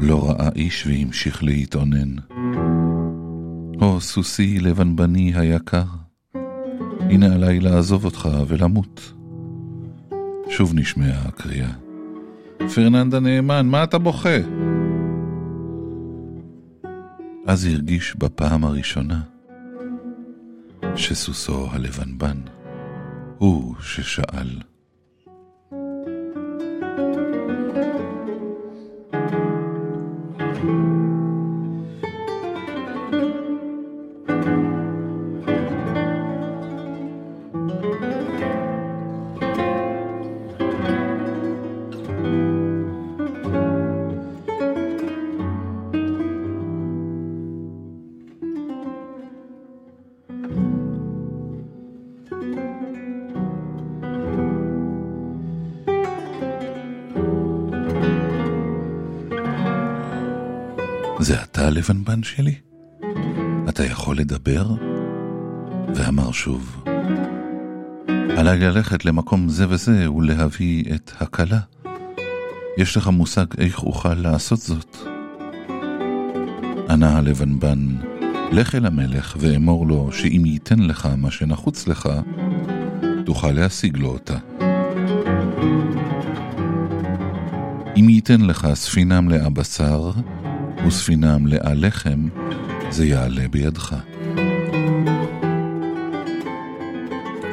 לא 0.00 0.30
ראה 0.30 0.48
איש 0.56 0.86
והמשיך 0.86 1.44
להתאונן. 1.44 2.16
או, 3.80 3.96
oh, 3.96 4.00
סוסי 4.00 4.60
לבנבני 4.60 5.32
היקר, 5.36 5.84
הנה 7.00 7.34
עליי 7.34 7.60
לעזוב 7.60 8.04
אותך 8.04 8.28
ולמות. 8.48 9.12
שוב 10.50 10.74
נשמעה 10.74 11.28
הקריאה. 11.28 11.89
פרננד 12.68 13.14
הנאמן, 13.14 13.66
מה 13.66 13.84
אתה 13.84 13.98
בוכה? 13.98 14.38
אז 17.46 17.66
הרגיש 17.66 18.16
בפעם 18.16 18.64
הראשונה 18.64 19.20
שסוסו 20.96 21.68
הלבנבן 21.72 22.36
הוא 23.38 23.74
ששאל. 23.80 24.60
זה 25.70 25.76
אתה 30.46 30.99
הלבנבן 61.90 62.22
שלי? 62.22 62.54
אתה 63.68 63.84
יכול 63.84 64.18
לדבר? 64.18 64.66
ואמר 65.94 66.32
שוב, 66.32 66.84
עליי 68.36 68.58
ללכת 68.58 69.04
למקום 69.04 69.48
זה 69.48 69.66
וזה 69.68 70.10
ולהביא 70.10 70.94
את 70.94 71.12
הכלה. 71.20 71.58
יש 72.78 72.96
לך 72.96 73.08
מושג 73.08 73.46
איך 73.58 73.82
אוכל 73.82 74.14
לעשות 74.14 74.58
זאת? 74.58 74.96
ענה 76.90 77.18
הלבנבן, 77.18 77.96
לך 78.52 78.74
אל 78.74 78.86
המלך 78.86 79.36
ואמור 79.40 79.86
לו 79.86 80.12
שאם 80.12 80.42
ייתן 80.46 80.78
לך 80.78 81.08
מה 81.16 81.30
שנחוץ 81.30 81.88
לך, 81.88 82.08
תוכל 83.26 83.50
להשיג 83.50 83.96
לו 83.96 84.08
אותה. 84.08 84.38
אם 87.96 88.08
ייתן 88.08 88.40
לך 88.40 88.68
ספינה 88.74 89.20
מלאה 89.20 89.50
בשר, 89.50 90.10
וספינה 90.86 91.38
מלאה 91.38 91.74
לחם, 91.74 92.28
זה 92.90 93.06
יעלה 93.06 93.48
בידך. 93.48 93.96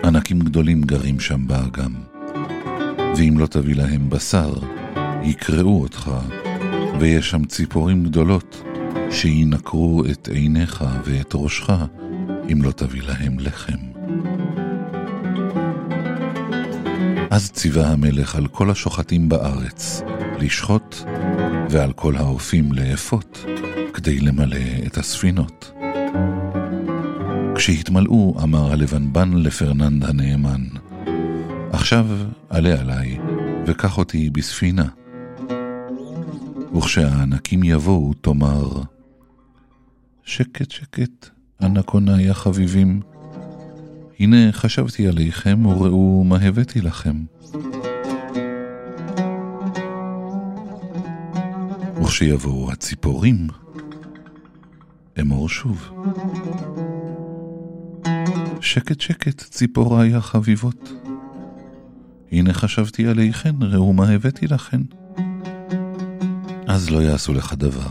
ענקים 0.04 0.40
גדולים 0.40 0.82
גרים 0.82 1.20
שם 1.20 1.48
באגם, 1.48 1.94
ואם 3.18 3.36
לא 3.38 3.48
תביא 3.48 3.76
להם 3.76 4.10
בשר, 4.10 4.54
יקראו 5.24 5.82
אותך, 5.82 6.12
ויש 7.00 7.30
שם 7.30 7.46
ציפורים 7.46 8.04
גדולות, 8.04 8.64
שינקרו 9.12 10.04
את 10.12 10.28
עיניך 10.28 10.86
ואת 11.06 11.32
ראשך, 11.36 11.70
אם 12.52 12.62
לא 12.62 12.72
תביא 12.72 13.02
להם 13.02 13.40
לחם. 13.40 13.78
אז 17.30 17.52
ציווה 17.52 17.88
המלך 17.88 18.36
על 18.36 18.48
כל 18.48 18.72
השוחטים 18.72 19.30
בארץ, 19.30 20.02
לשחוט 20.40 20.87
ועל 21.70 21.94
כל 21.94 22.16
האופים 22.16 22.72
לאפות, 22.72 23.46
כדי 23.94 24.20
למלא 24.20 24.58
את 24.86 24.98
הספינות. 24.98 25.72
כשהתמלאו, 27.56 28.36
אמר 28.44 28.72
הלבנבן 28.72 29.34
לפרננד 29.34 30.04
הנאמן, 30.04 30.64
עכשיו 31.72 32.08
עלה 32.50 32.80
עליי, 32.80 33.18
וקח 33.66 33.98
אותי 33.98 34.30
בספינה. 34.30 34.88
וכשהענקים 36.78 37.64
יבואו, 37.64 38.14
תאמר, 38.14 38.70
שקט 40.24 40.72
שקט, 40.72 41.30
אנקוני 41.64 42.30
החביבים, 42.30 43.02
הנה 44.20 44.52
חשבתי 44.52 45.08
עליכם, 45.08 45.66
וראו 45.66 46.24
מה 46.24 46.38
הבאתי 46.38 46.82
לכם. 46.82 47.16
וכשיבואו 52.08 52.72
הציפורים, 52.72 53.48
אמור 55.22 55.50
שוב. 55.50 55.92
שקט 58.62 59.02
שקט, 59.02 59.42
ציפוריי 59.42 60.16
החביבות. 60.16 60.94
הנה 62.32 62.54
חשבתי 62.54 63.08
עליכן, 63.08 63.56
ראו 63.62 63.94
מה 63.94 64.10
הבאתי 64.10 64.48
לכן. 64.48 64.82
אז 66.68 66.90
לא 66.90 67.02
יעשו 67.02 67.34
לך 67.34 67.54
דבר. 67.54 67.90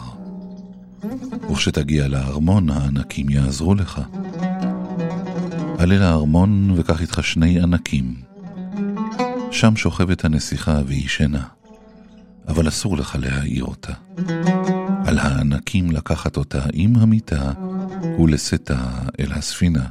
וכשתגיע 1.51 2.09
לארמון, 2.09 2.71
הענקים 2.71 3.31
יעזרו 3.31 3.75
לך. 3.75 4.01
עלה 5.79 5.99
לארמון 5.99 6.71
וקח 6.77 7.01
איתך 7.01 7.25
שני 7.25 7.61
ענקים. 7.63 8.15
שם 9.51 9.77
שוכבת 9.77 10.25
הנסיכה 10.25 10.81
והיא 10.87 11.09
שינה, 11.09 11.45
אבל 12.49 12.69
אסור 12.69 12.97
לך 12.97 13.17
להעיר 13.21 13.65
אותה. 13.65 13.93
על 15.07 15.19
הענקים 15.19 15.91
לקחת 15.91 16.37
אותה 16.37 16.63
עם 16.73 16.97
המיטה 16.97 17.53
ולשאתה 18.19 18.89
אל 19.21 19.33
הספינה. 19.33 19.87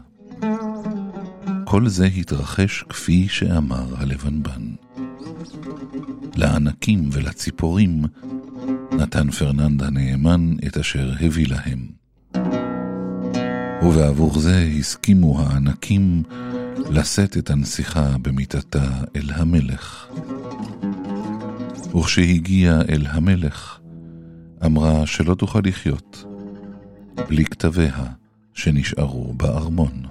כל 1.65 1.87
זה 1.87 2.05
התרחש 2.05 2.83
כפי 2.89 3.27
שאמר 3.29 3.85
הלבנבן. 3.97 4.61
לענקים 6.35 7.09
ולציפורים 7.11 8.03
נתן 8.91 9.31
פרננד 9.31 9.83
הנאמן 9.83 10.53
את 10.67 10.77
אשר 10.77 11.13
הביא 11.19 11.47
להם. 11.47 11.87
ובעבור 13.81 14.39
זה 14.39 14.69
הסכימו 14.79 15.41
הענקים 15.41 16.23
לשאת 16.89 17.37
את 17.37 17.49
הנסיכה 17.49 18.15
במיטתה 18.21 18.87
אל 19.15 19.31
המלך. 19.35 20.07
וכשהגיע 21.95 22.81
אל 22.89 23.05
המלך, 23.09 23.79
אמרה 24.65 25.07
שלא 25.07 25.35
תוכל 25.35 25.59
לחיות 25.63 26.25
בלי 27.29 27.45
כתביה 27.45 28.05
שנשארו 28.53 29.33
בארמון. 29.33 30.03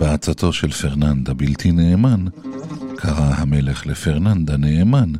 בעצתו 0.00 0.52
של 0.52 0.70
פרננד 0.70 1.30
הבלתי 1.30 1.72
נאמן, 1.72 2.24
קרא 2.96 3.34
המלך 3.36 3.86
לפרננד 3.86 4.50
הנאמן, 4.50 5.12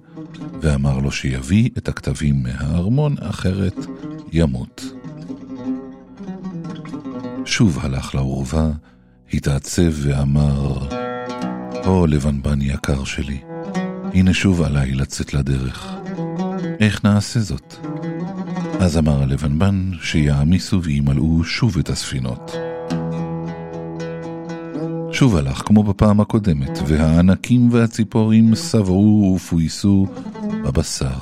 ואמר 0.61 0.99
לו 0.99 1.13
שיביא 1.13 1.71
את 1.79 1.89
הכתבים 1.89 2.43
מהארמון, 2.43 3.15
אחרת 3.21 3.87
ימות. 4.33 4.85
שוב 7.45 7.79
הלך 7.83 8.15
לאורווה, 8.15 8.71
התעצב 9.33 9.93
ואמר, 9.93 10.89
או 11.87 12.07
לבנבן 12.07 12.63
יקר 12.63 13.05
שלי, 13.05 13.41
הנה 14.17 14.35
שוב 14.35 14.63
עליי 14.63 14.95
לצאת 14.95 15.35
לדרך. 15.35 15.95
איך 16.81 17.05
נעשה 17.05 17.41
זאת? 17.41 17.75
אז 18.81 18.99
אמר 18.99 19.23
הלבנבן 19.23 19.91
שיעמיסו 20.03 20.83
וימלאו 20.83 21.45
שוב 21.45 21.79
את 21.79 21.89
הספינות. 21.89 22.53
שוב 25.13 25.37
הלך 25.37 25.63
כמו 25.67 25.83
בפעם 25.83 26.21
הקודמת, 26.21 26.79
והענקים 26.87 27.69
והציפורים 27.73 28.55
שבעו 28.55 29.33
ופויסו 29.37 30.07
בבשר. 30.65 31.19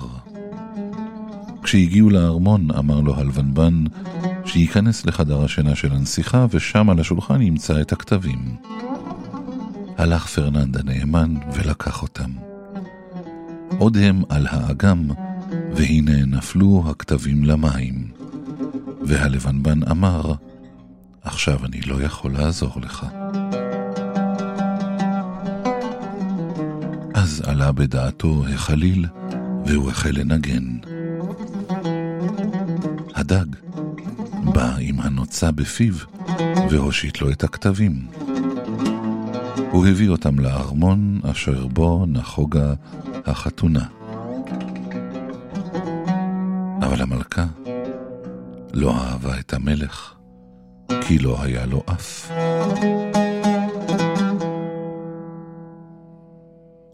כשהגיעו 1.62 2.10
לארמון, 2.10 2.70
אמר 2.78 3.00
לו 3.00 3.16
הלבנבן 3.16 3.84
שייכנס 4.44 5.06
לחדר 5.06 5.44
השינה 5.44 5.74
של 5.74 5.92
הנסיכה, 5.92 6.46
ושם 6.50 6.90
על 6.90 7.00
השולחן 7.00 7.42
ימצא 7.42 7.80
את 7.80 7.92
הכתבים. 7.92 8.56
הלך 9.98 10.26
פרננד 10.26 10.76
הנאמן 10.76 11.34
ולקח 11.54 12.02
אותם. 12.02 12.53
עוד 13.84 13.96
הם 13.96 14.22
על 14.28 14.46
האגם, 14.50 15.10
והנה 15.76 16.26
נפלו 16.26 16.84
הכתבים 16.86 17.44
למים. 17.44 18.08
והלבנבן 19.02 19.82
אמר, 19.90 20.34
עכשיו 21.22 21.64
אני 21.64 21.80
לא 21.80 22.02
יכול 22.02 22.32
לעזור 22.32 22.80
לך. 22.80 23.06
אז 27.14 27.42
עלה 27.46 27.72
בדעתו 27.72 28.44
החליל, 28.54 29.06
והוא 29.66 29.90
החל 29.90 30.12
לנגן. 30.12 30.64
הדג 33.14 33.46
בא 34.54 34.74
עם 34.78 35.00
הנוצה 35.00 35.50
בפיו, 35.50 35.94
והושיט 36.70 37.20
לו 37.20 37.30
את 37.30 37.44
הכתבים. 37.44 38.06
הוא 39.70 39.86
הביא 39.86 40.08
אותם 40.08 40.38
לארמון 40.38 41.20
אשר 41.30 41.66
בו 41.66 42.04
נחוגה 42.08 42.74
החתונה. 43.26 43.84
אבל 46.82 47.02
המלכה 47.02 47.46
לא 48.72 48.96
אהבה 48.96 49.38
את 49.38 49.54
המלך, 49.54 50.14
כי 51.00 51.18
לא 51.18 51.42
היה 51.42 51.66
לו 51.66 51.82
אף. 51.86 52.30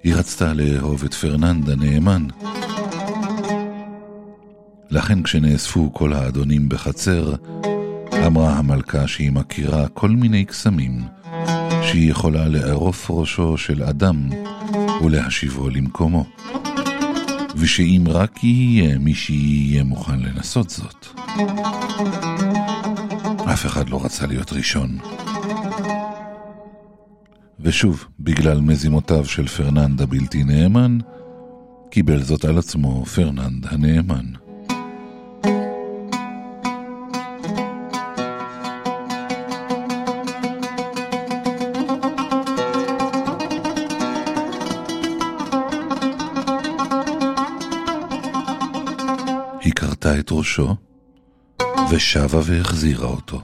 היא 0.03 0.15
רצתה 0.15 0.53
לאהוב 0.55 1.05
את 1.05 1.15
פרננד 1.15 1.71
הנאמן. 1.71 2.27
לכן 4.91 5.23
כשנאספו 5.23 5.93
כל 5.93 6.13
האדונים 6.13 6.69
בחצר, 6.69 7.35
אמרה 8.27 8.53
המלכה 8.53 9.07
שהיא 9.07 9.33
מכירה 9.33 9.89
כל 9.89 10.11
מיני 10.11 10.45
קסמים, 10.45 11.01
שהיא 11.83 12.11
יכולה 12.11 12.49
לערוף 12.49 13.11
ראשו 13.11 13.57
של 13.57 13.83
אדם 13.83 14.29
ולהשיבו 15.01 15.69
למקומו. 15.69 16.25
ושאם 17.57 18.05
רק 18.09 18.45
יהיה 18.45 18.99
מי 18.99 19.15
שיהיה 19.15 19.85
מוכן 19.85 20.21
לנסות 20.21 20.71
זאת. 20.71 21.07
אף 23.53 23.67
אחד 23.67 23.89
לא 23.89 24.05
רצה 24.05 24.27
להיות 24.27 24.53
ראשון. 24.53 24.99
ושוב, 27.61 28.05
בגלל 28.21 28.61
מזימותיו 28.61 29.25
של 29.25 29.47
פרננד 29.47 30.03
הבלתי 30.03 30.45
נאמן, 30.45 30.99
קיבל 31.91 32.23
זאת 32.23 32.45
על 32.45 32.59
עצמו 32.59 33.05
פרננד 33.07 33.67
הנאמן. 33.71 34.50
ראשו, 50.33 50.77
ושבה 51.91 52.41
והחזירה 52.45 53.09
אותו. 53.09 53.43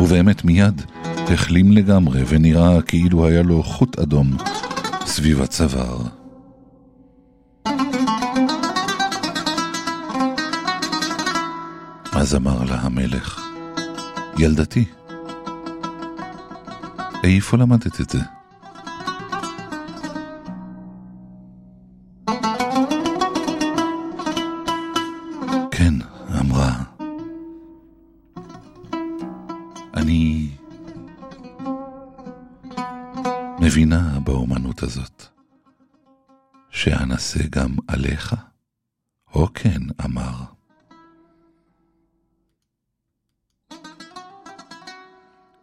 ובאמת 0.00 0.44
מיד 0.44 0.82
החלים 1.04 1.72
לגמרי 1.72 2.22
ונראה 2.28 2.82
כאילו 2.82 3.26
היה 3.26 3.42
לו 3.42 3.62
חוט 3.62 3.98
אדום 3.98 4.36
סביב 5.06 5.42
הצוואר. 5.42 5.98
אז 12.12 12.34
אמר 12.34 12.64
לה 12.64 12.74
המלך, 12.80 13.40
ילדתי, 14.38 14.84
איפה 17.24 17.56
למדת 17.56 18.00
את 18.00 18.10
זה? 18.10 18.18
שאנסה 36.80 37.40
גם 37.50 37.76
עליך? 37.88 38.34
או 39.34 39.48
כן, 39.54 39.80
אמר. 40.04 40.34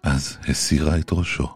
אז 0.03 0.37
הסירה 0.47 0.97
את 0.97 1.11
ראשו. 1.11 1.55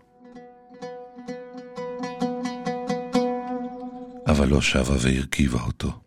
אבל 4.28 4.48
לא 4.48 4.62
שבה 4.62 4.96
והרכיבה 5.02 5.62
אותו. 5.62 6.02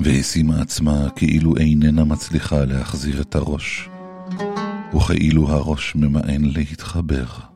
והשימה 0.00 0.62
עצמה 0.62 1.10
כאילו 1.16 1.56
איננה 1.56 2.04
מצליחה 2.04 2.64
להחזיר 2.64 3.20
את 3.20 3.34
הראש, 3.34 3.88
וכאילו 4.96 5.48
הראש 5.48 5.94
ממאן 5.94 6.44
להתחבר. 6.44 7.47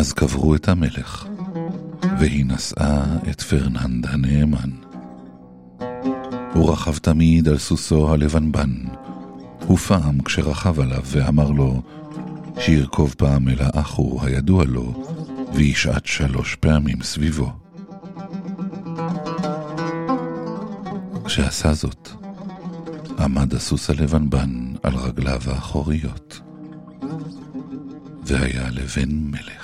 אז 0.00 0.12
קברו 0.12 0.54
את 0.54 0.68
המלך, 0.68 1.26
והיא 2.18 2.46
נשאה 2.46 3.04
את 3.30 3.40
פרננד 3.40 4.06
הנאמן. 4.06 4.70
הוא 6.54 6.72
רכב 6.72 6.96
תמיד 6.96 7.48
על 7.48 7.58
סוסו 7.58 8.12
הלבנבן, 8.12 8.74
ופעם 9.70 10.20
כשרכב 10.20 10.80
עליו 10.80 11.02
ואמר 11.06 11.50
לו 11.50 11.82
שירכוב 12.60 13.14
פעם 13.18 13.48
אל 13.48 13.56
האחו 13.60 14.18
הידוע 14.22 14.64
לו, 14.64 15.04
וישעט 15.54 16.06
שלוש 16.06 16.54
פעמים 16.54 17.02
סביבו. 17.02 17.52
כשעשה 21.24 21.72
זאת, 21.74 22.08
עמד 23.18 23.54
הסוס 23.54 23.90
הלבנבן 23.90 24.72
על 24.82 24.94
רגליו 24.94 25.40
האחוריות, 25.46 26.40
והיה 28.26 28.70
לבן 28.70 29.10
מלך. 29.10 29.59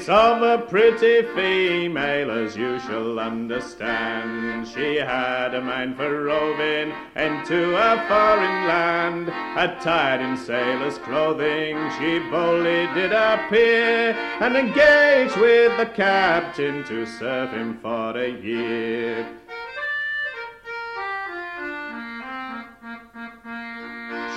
It's 0.00 0.08
of 0.08 0.40
a 0.40 0.56
pretty 0.56 1.20
female, 1.34 2.30
as 2.30 2.56
you 2.56 2.80
shall 2.80 3.20
understand. 3.20 4.66
She 4.66 4.96
had 4.96 5.54
a 5.54 5.60
mind 5.60 5.96
for 5.96 6.22
roving 6.24 6.94
into 7.14 7.76
a 7.76 8.02
foreign 8.08 8.66
land. 8.66 9.28
Attired 9.28 10.22
in 10.22 10.38
sailor's 10.38 10.96
clothing, 10.96 11.76
she 11.98 12.18
boldly 12.30 12.86
did 12.94 13.12
appear 13.12 14.12
and 14.40 14.56
engaged 14.56 15.36
with 15.36 15.76
the 15.76 15.92
captain 15.94 16.82
to 16.84 17.04
serve 17.04 17.50
him 17.50 17.78
for 17.82 18.16
a 18.16 18.30
year. 18.30 19.28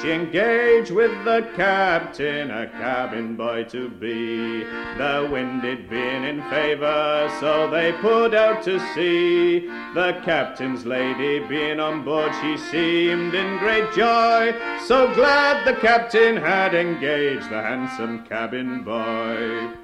She 0.04 0.12
engaged 0.12 0.92
with 0.92 1.12
the 1.24 1.50
captain, 1.56 2.52
a 2.52 2.68
cabin 2.68 3.38
boy 3.38 3.64
to 3.70 3.88
be. 3.88 4.66
The 4.98 5.30
wind 5.32 5.64
had 5.64 5.90
been 5.90 6.26
in 6.26 6.42
favour, 6.50 7.32
so 7.40 7.70
they 7.70 7.94
put 7.94 8.34
out 8.34 8.64
to 8.64 8.82
sea. 8.94 9.62
The 9.94 10.20
captain's 10.26 10.86
lady 10.86 11.40
being 11.48 11.80
on 11.80 12.04
board, 12.04 12.34
she 12.42 12.58
seemed 12.58 13.34
in 13.34 13.60
great 13.60 13.94
joy. 13.94 14.54
So 14.88 15.14
glad 15.14 15.66
the 15.66 15.80
captain 15.80 16.36
had 16.36 16.76
engaged 16.76 17.50
the 17.50 17.62
handsome 17.62 18.26
cabin 18.26 18.84
boy. 18.84 19.83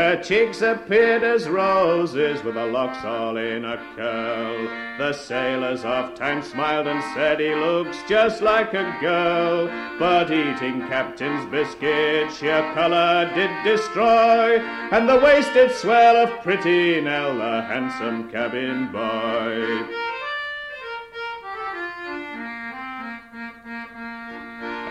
Her 0.00 0.16
cheeks 0.16 0.62
appeared 0.62 1.22
as 1.22 1.46
roses 1.46 2.42
with 2.42 2.54
her 2.54 2.66
locks 2.66 3.04
all 3.04 3.36
in 3.36 3.66
a 3.66 3.76
curl. 3.94 4.66
The 4.96 5.12
sailors 5.12 5.84
oft 5.84 6.16
times 6.16 6.46
smiled 6.46 6.86
and 6.86 7.04
said 7.12 7.38
he 7.38 7.54
looks 7.54 7.98
just 8.08 8.40
like 8.40 8.72
a 8.72 8.96
girl. 9.02 9.66
But 9.98 10.30
eating 10.30 10.88
captain's 10.88 11.44
biscuit 11.50 12.32
sheer 12.32 12.62
colour 12.72 13.30
did 13.34 13.50
destroy, 13.62 14.58
and 14.90 15.06
the 15.06 15.20
wasted 15.20 15.70
swell 15.70 16.16
of 16.16 16.42
pretty 16.42 17.02
Nell, 17.02 17.36
the 17.36 17.60
handsome 17.60 18.30
cabin 18.30 18.90
boy. 18.90 20.09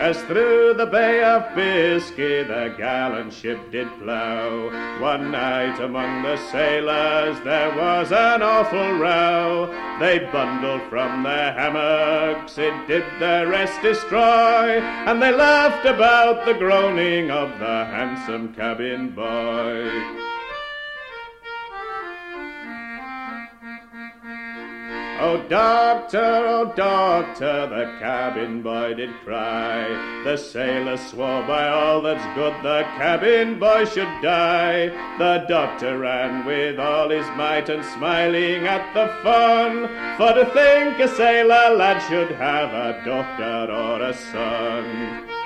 As 0.00 0.18
through 0.22 0.72
the 0.78 0.86
Bay 0.86 1.22
of 1.22 1.54
Biscay 1.54 2.44
the 2.44 2.74
gallant 2.78 3.34
ship 3.34 3.70
did 3.70 3.86
plough, 3.98 4.70
one 4.98 5.30
night 5.30 5.78
among 5.78 6.22
the 6.22 6.38
sailors 6.50 7.38
there 7.44 7.68
was 7.76 8.10
an 8.10 8.40
awful 8.40 8.94
row. 8.94 9.66
They 10.00 10.20
bundled 10.32 10.88
from 10.88 11.22
their 11.22 11.52
hammocks, 11.52 12.56
it 12.56 12.88
did 12.88 13.04
their 13.18 13.46
rest 13.46 13.82
destroy, 13.82 14.80
and 14.80 15.20
they 15.20 15.32
laughed 15.32 15.84
about 15.84 16.46
the 16.46 16.54
groaning 16.54 17.30
of 17.30 17.58
the 17.58 17.84
handsome 17.84 18.54
cabin 18.54 19.10
boy. 19.10 20.29
Oh, 25.22 25.36
doctor, 25.50 26.18
oh, 26.18 26.72
doctor, 26.74 27.66
the 27.66 27.98
cabin 28.00 28.62
boy 28.62 28.94
did 28.94 29.10
cry. 29.22 29.86
The 30.24 30.38
sailor 30.38 30.96
swore 30.96 31.42
by 31.42 31.68
all 31.68 32.00
that's 32.00 32.24
good 32.34 32.54
the 32.62 32.84
cabin 32.96 33.58
boy 33.58 33.84
should 33.84 34.08
die. 34.22 34.86
The 35.18 35.44
doctor 35.46 35.98
ran 35.98 36.46
with 36.46 36.78
all 36.78 37.10
his 37.10 37.26
might 37.36 37.68
and 37.68 37.84
smiling 37.84 38.66
at 38.66 38.94
the 38.94 39.08
fun. 39.22 39.88
For 40.16 40.32
to 40.32 40.46
think 40.54 40.98
a 40.98 41.14
sailor 41.14 41.76
lad 41.76 42.00
should 42.08 42.30
have 42.36 42.70
a 42.72 43.04
daughter 43.04 43.70
or 43.70 44.00
a 44.00 44.14
son. 44.14 45.39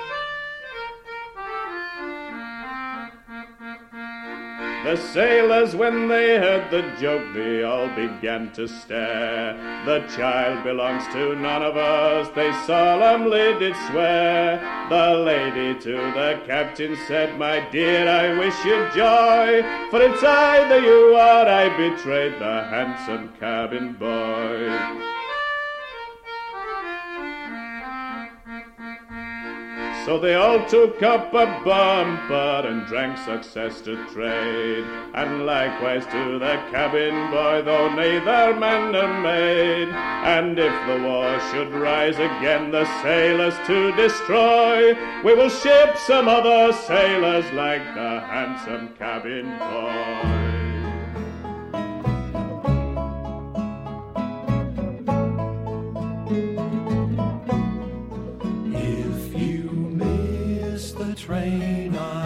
The 4.85 4.97
sailors, 4.97 5.75
when 5.75 6.09
they 6.09 6.37
heard 6.37 6.71
the 6.71 6.83
joke, 7.01 7.33
they 7.33 7.63
all 7.63 7.89
began 7.97 8.53
to 8.53 8.69
stare. 8.69 9.55
The 9.87 10.07
child 10.15 10.63
belongs 10.63 11.07
to 11.15 11.35
none 11.37 11.63
of 11.63 11.79
us, 11.79 12.29
they 12.35 12.53
solemnly 12.67 13.59
did 13.59 13.75
swear. 13.89 14.61
The 14.91 15.15
lady 15.15 15.81
to 15.81 15.93
the 15.93 16.39
captain 16.47 16.99
said, 17.09 17.39
My 17.39 17.67
dear, 17.71 18.07
I 18.07 18.39
wish 18.39 18.63
you 18.67 18.77
joy, 18.95 19.63
for 19.91 20.03
it's 20.03 20.23
either 20.23 20.79
you 20.79 21.15
or 21.15 21.49
I 21.49 21.75
betrayed 21.79 22.35
the 22.35 22.65
handsome 22.65 23.33
cabin 23.41 23.95
boy. 23.95 25.14
So 30.05 30.19
they 30.19 30.35
all 30.35 30.63
took 30.67 31.03
up 31.03 31.33
a 31.33 31.47
bumper 31.65 32.69
and 32.69 32.87
drank 32.87 33.17
success 33.17 33.81
to 33.83 33.97
trade, 34.09 34.85
and 35.15 35.47
likewise 35.47 36.05
to 36.05 36.39
the 36.39 36.57
cabin 36.71 37.31
boy, 37.31 37.63
though 37.63 37.89
neither 37.95 38.55
man 38.61 38.93
nor 38.93 39.21
maid. 39.21 39.89
And 39.89 40.59
if 40.59 40.87
the 40.87 41.09
war 41.09 41.41
should 41.51 41.73
rise 41.73 42.17
again, 42.17 42.71
the 42.71 42.85
sailors 43.03 43.55
to 43.67 43.93
destroy, 43.93 44.93
we 45.25 45.35
will 45.35 45.49
ship 45.49 45.97
some 45.97 46.29
other 46.29 46.75
sailors 46.75 47.51
like 47.53 47.83
the 47.95 48.21
handsome 48.21 48.91
cabin 48.99 49.59
boy. 49.59 50.54
Train 61.25 61.97
on, 61.97 62.24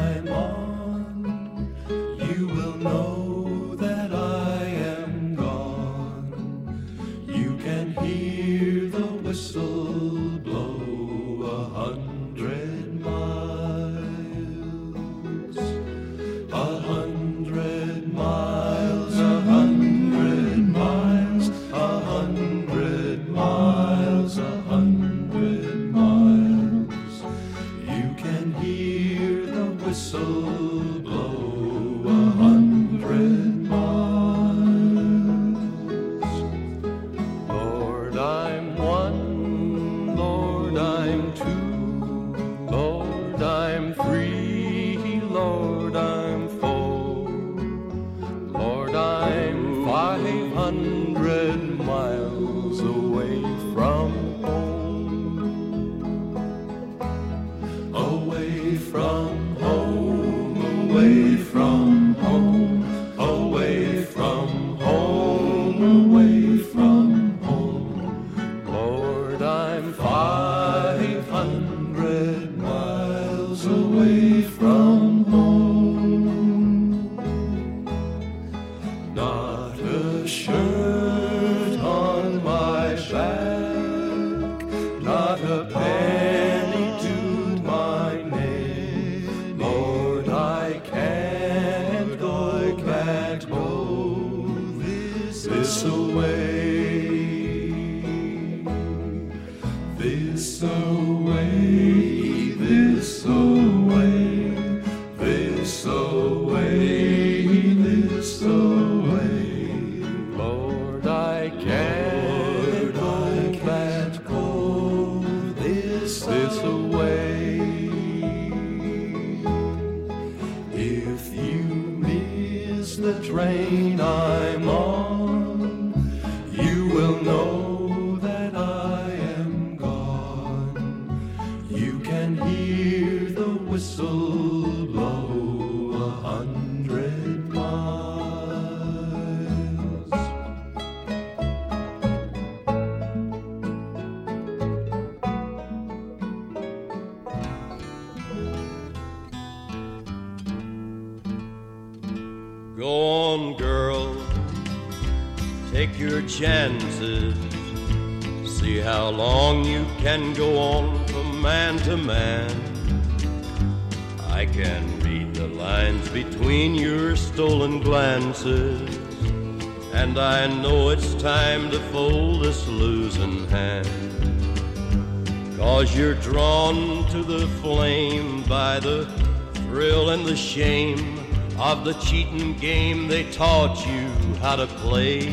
of 181.69 181.85
the 181.85 181.93
cheating 181.95 182.55
game 182.55 183.09
they 183.09 183.31
taught 183.31 183.87
you 183.87 184.09
how 184.41 184.57
to 184.57 184.67
play. 184.67 185.31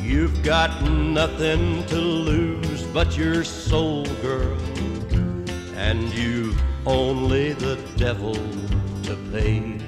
You've 0.00 0.42
got 0.42 0.82
nothing 0.88 1.84
to 1.88 1.96
lose 1.96 2.82
but 2.84 3.14
your 3.14 3.44
soul, 3.44 4.06
girl, 4.22 4.56
and 5.76 6.02
you've 6.14 6.58
only 6.86 7.52
the 7.52 7.76
devil 7.98 8.32
to 9.02 9.14
pay. 9.30 9.78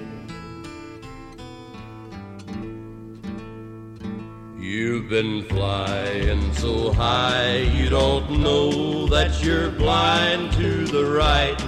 You've 4.58 5.08
been 5.08 5.44
flying 5.44 6.52
so 6.52 6.92
high 6.92 7.56
you 7.78 7.88
don't 7.88 8.42
know 8.42 9.06
that 9.06 9.42
you're 9.42 9.70
blind 9.70 10.52
to 10.52 10.84
the 10.84 11.06
right 11.06 11.58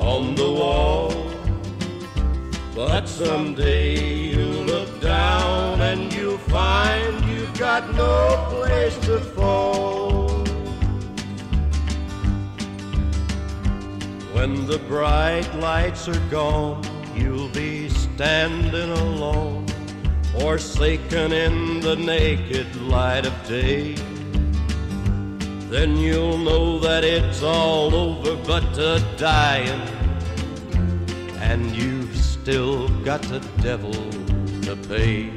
on 0.00 0.34
the 0.34 0.52
wall. 0.52 1.25
But 2.76 3.08
someday 3.08 4.32
you'll 4.32 4.64
look 4.64 5.00
down 5.00 5.80
and 5.80 6.12
you'll 6.12 6.36
find 6.36 7.24
you've 7.24 7.58
got 7.58 7.90
no 7.94 8.46
place 8.50 8.94
to 9.06 9.18
fall. 9.18 10.44
When 14.34 14.66
the 14.66 14.78
bright 14.86 15.50
lights 15.54 16.06
are 16.06 16.20
gone, 16.28 16.82
you'll 17.14 17.48
be 17.48 17.88
standing 17.88 18.90
alone, 18.90 19.66
forsaken 20.38 21.32
in 21.32 21.80
the 21.80 21.96
naked 21.96 22.76
light 22.76 23.24
of 23.24 23.32
day. 23.48 23.94
Then 25.70 25.96
you'll 25.96 26.36
know 26.36 26.78
that 26.80 27.04
it's 27.04 27.42
all 27.42 27.94
over 27.94 28.36
but 28.44 28.76
a 28.76 29.02
dying, 29.16 29.80
and 31.40 31.74
you've 31.74 32.25
still 32.46 32.86
got 33.02 33.20
the 33.22 33.40
devil 33.60 33.92
to 34.62 34.76
pay. 34.86 35.32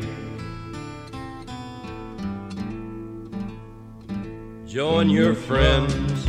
Join 4.67 5.09
your 5.09 5.33
friends 5.33 6.27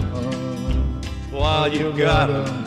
while 1.31 1.71
you 1.71 1.93
got 1.93 2.29
them, 2.29 2.65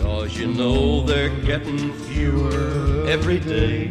cause 0.00 0.38
you 0.38 0.46
know 0.46 1.02
they're 1.02 1.28
getting 1.40 1.92
fewer 1.92 3.04
every 3.06 3.38
day. 3.38 3.90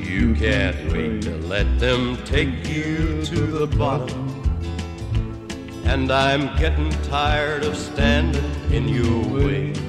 You 0.00 0.34
can't 0.34 0.90
wait 0.90 1.20
to 1.24 1.36
let 1.40 1.78
them 1.78 2.16
take 2.24 2.66
you 2.66 3.22
to 3.26 3.40
the 3.58 3.66
bottom. 3.76 4.24
And 5.84 6.10
I'm 6.10 6.56
getting 6.56 6.88
tired 7.02 7.62
of 7.62 7.76
standing 7.76 8.50
in 8.72 8.88
your 8.88 9.22
way. 9.28 9.83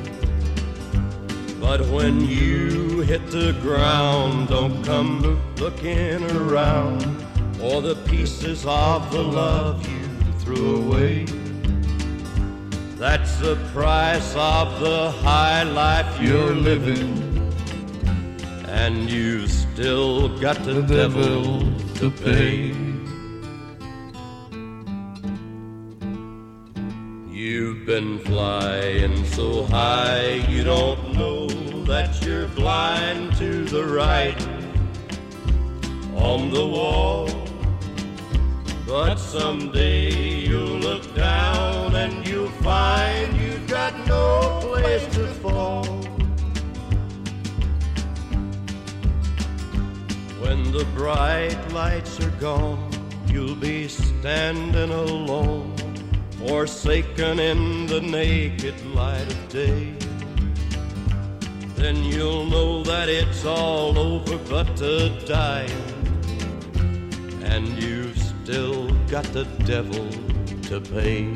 But 1.68 1.82
when 1.88 2.22
you 2.22 3.02
hit 3.02 3.32
the 3.32 3.52
ground, 3.60 4.50
don't 4.50 4.84
come 4.86 5.42
looking 5.58 6.24
around 6.38 7.02
for 7.58 7.82
the 7.82 7.96
pieces 8.06 8.64
of 8.68 9.12
the 9.12 9.24
love 9.24 9.84
you 9.90 10.08
threw 10.42 10.86
away. 10.86 11.26
That's 12.98 13.38
the 13.38 13.56
price 13.74 14.36
of 14.36 14.80
the 14.80 15.10
high 15.10 15.64
life 15.64 16.22
you're 16.22 16.54
living. 16.54 17.52
And 18.68 19.10
you've 19.10 19.50
still 19.50 20.38
got 20.38 20.64
the, 20.64 20.84
devil 20.84 21.62
to 21.96 22.12
pay. 22.12 22.85
Been 27.86 28.18
flying 28.18 29.24
so 29.26 29.64
high 29.66 30.44
you 30.50 30.64
don't 30.64 31.14
know 31.14 31.48
that 31.86 32.26
you're 32.26 32.48
blind 32.48 33.36
to 33.38 33.64
the 33.66 33.86
right 33.86 34.42
on 36.16 36.50
the 36.50 36.66
wall. 36.66 37.30
But 38.88 39.18
someday 39.18 40.10
you'll 40.48 40.80
look 40.80 41.14
down 41.14 41.96
and 41.96 42.28
you'll 42.28 42.50
find 42.64 43.38
you've 43.40 43.68
got 43.68 43.94
no 44.08 44.60
place 44.64 45.06
to 45.16 45.28
fall. 45.44 45.86
When 50.42 50.72
the 50.72 50.88
bright 50.96 51.60
lights 51.72 52.20
are 52.20 52.36
gone, 52.40 52.90
you'll 53.28 53.56
be 53.56 53.88
standing 53.88 54.90
alone, 54.90 55.75
forsaken 56.48 57.40
in 57.40 57.88
the 57.88 58.02
naked 58.02 58.76
light 58.88 59.26
of 59.32 59.50
day. 59.50 59.94
Then 61.76 62.04
you'll 62.04 62.46
know 62.46 62.84
that 62.84 63.10
it's 63.10 63.46
all 63.46 63.98
over 63.98 64.38
but 64.50 64.80
a 64.82 65.10
dying, 65.26 65.70
and 67.44 67.68
you've 67.82 68.18
still 68.18 68.90
got 69.08 69.26
the 69.34 69.46
devil 69.66 70.10
to 70.70 70.80
pay. 70.82 71.28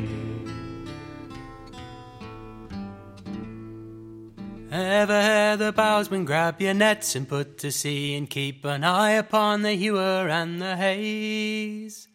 Ever 4.72 5.20
hear 5.22 5.56
the 5.56 5.72
bowsman 5.72 6.24
grab 6.24 6.60
your 6.60 6.74
nets 6.74 7.16
and 7.16 7.28
put 7.28 7.58
to 7.58 7.72
sea 7.72 8.14
and 8.16 8.30
keep 8.30 8.64
an 8.64 8.84
eye 8.84 9.12
upon 9.12 9.62
the 9.62 9.74
huer 9.74 10.28
and 10.28 10.62
the 10.62 10.76
haze? 10.76 12.09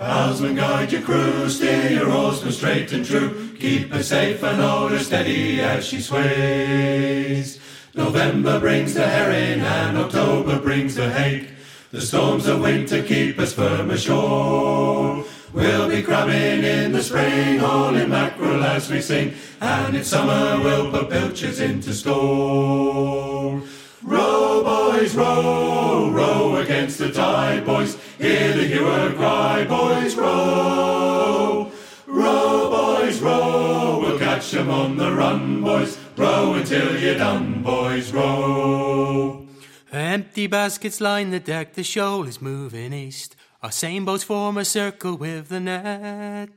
Bowsman, 0.00 0.56
guide 0.56 0.92
your 0.92 1.02
crew, 1.02 1.46
steer 1.50 1.90
your 1.90 2.10
oarsmen 2.10 2.52
straight 2.52 2.90
and 2.92 3.04
true. 3.04 3.54
Keep 3.60 3.92
her 3.92 4.02
safe 4.02 4.42
and 4.42 4.58
hold 4.58 4.92
her 4.92 4.98
steady 4.98 5.60
as 5.60 5.84
she 5.84 6.00
sways. 6.00 7.60
November 7.94 8.58
brings 8.58 8.94
the 8.94 9.06
herring 9.06 9.60
and 9.60 9.98
October 9.98 10.58
brings 10.58 10.94
the 10.94 11.10
hake. 11.10 11.50
The 11.90 12.00
storms 12.00 12.46
of 12.46 12.62
winter 12.62 13.02
keep 13.02 13.38
us 13.38 13.52
firm 13.52 13.90
ashore. 13.90 15.22
We'll 15.52 15.90
be 15.90 16.02
crabbing 16.02 16.64
in 16.64 16.92
the 16.92 17.02
spring, 17.02 17.58
hauling 17.58 18.08
mackerel 18.08 18.64
as 18.64 18.88
we 18.90 19.02
sing, 19.02 19.34
and 19.60 19.94
in 19.94 20.04
summer 20.04 20.64
we'll 20.64 20.90
put 20.90 21.10
pilchards 21.10 21.60
into 21.60 21.92
store. 21.92 23.60
Row, 24.02 24.64
boys, 24.64 25.14
row, 25.14 26.10
row 26.10 26.56
against 26.56 26.96
the 26.96 27.12
tide, 27.12 27.66
boys. 27.66 27.98
Hear 28.20 28.52
the 28.52 28.66
huer 28.66 29.14
cry, 29.16 29.64
boys, 29.64 30.14
row. 30.14 31.72
Row, 32.06 32.70
boys, 32.70 33.18
row, 33.20 33.98
we'll 34.02 34.18
catch 34.18 34.52
'em 34.52 34.68
on 34.68 34.98
the 34.98 35.10
run, 35.10 35.62
boys. 35.62 35.96
Row 36.18 36.52
until 36.52 37.00
you're 37.00 37.16
done, 37.16 37.62
boys, 37.62 38.12
row. 38.12 39.46
Empty 39.90 40.46
baskets 40.48 41.00
line 41.00 41.30
the 41.30 41.40
deck, 41.40 41.72
the 41.72 41.82
shoal 41.82 42.28
is 42.28 42.42
moving 42.42 42.92
east. 42.92 43.36
Our 43.62 43.72
same 43.72 44.04
boats 44.04 44.24
form 44.24 44.58
a 44.58 44.66
circle 44.66 45.16
with 45.16 45.48
the 45.48 45.60
net. 45.60 46.50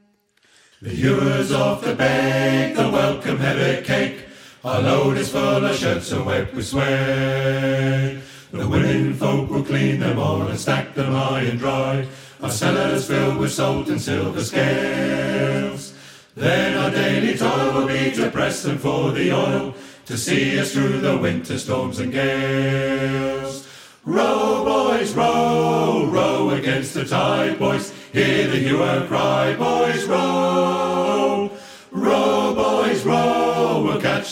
The 0.82 0.90
huers 0.90 1.54
off 1.54 1.82
the 1.82 1.96
bank, 1.96 2.76
the 2.76 2.90
welcome 2.90 3.40
heavy 3.40 3.82
cake. 3.84 4.18
Our 4.66 4.82
load 4.82 5.18
is 5.18 5.30
full 5.30 5.66
of 5.66 5.78
shirts 5.78 6.10
so 6.10 6.24
wet 6.24 6.54
with 6.54 6.68
sweat. 6.68 8.18
The 8.54 8.68
women 8.68 9.16
folk 9.16 9.50
will 9.50 9.64
clean 9.64 10.00
them 10.00 10.20
all 10.20 10.44
and 10.44 10.60
stack 10.60 10.94
them 10.94 11.12
high 11.12 11.42
and 11.42 11.58
dry. 11.58 12.08
Our 12.40 12.52
cellars 12.52 13.08
filled 13.08 13.38
with 13.38 13.52
salt 13.52 13.88
and 13.90 14.00
silver 14.00 14.44
scales. 14.44 15.96
Then 16.36 16.78
our 16.78 16.92
daily 16.92 17.36
toil 17.36 17.74
will 17.74 17.88
be 17.88 18.12
to 18.12 18.30
press 18.30 18.62
them 18.62 18.78
for 18.78 19.12
the 19.12 19.32
oil, 19.32 19.74
to 20.06 20.16
see 20.16 20.60
us 20.60 20.72
through 20.72 21.00
the 21.00 21.18
winter 21.18 21.58
storms 21.58 21.98
and 21.98 22.12
gales. 22.12 23.68
Row, 24.06 24.64
boys, 24.64 25.16
row, 25.16 26.06
row 26.12 26.52
against 26.52 26.94
the 26.94 27.06
tide, 27.06 27.58
boys. 27.58 27.92
Hear 28.12 28.48
the 28.50 28.60
huer 28.60 29.08
cry, 29.08 29.56
boys, 29.56 30.06
row. 30.06 30.83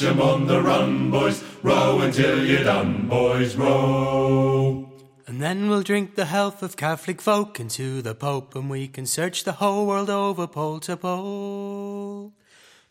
Catch 0.01 0.09
'em 0.09 0.21
on 0.21 0.47
the 0.47 0.59
run, 0.59 1.11
boys. 1.11 1.43
Row 1.61 1.99
until 1.99 2.43
you're 2.43 2.63
done, 2.63 3.05
boys, 3.07 3.55
row. 3.55 4.89
And 5.27 5.39
then 5.39 5.69
we'll 5.69 5.83
drink 5.83 6.15
the 6.15 6.25
health 6.25 6.63
of 6.63 6.75
Catholic 6.75 7.21
folk 7.21 7.59
into 7.59 8.01
the 8.01 8.15
Pope, 8.15 8.55
and 8.55 8.67
we 8.67 8.87
can 8.87 9.05
search 9.05 9.43
the 9.43 9.51
whole 9.51 9.85
world 9.85 10.09
over 10.09 10.47
pole 10.47 10.79
to 10.79 10.97
pole. 10.97 12.31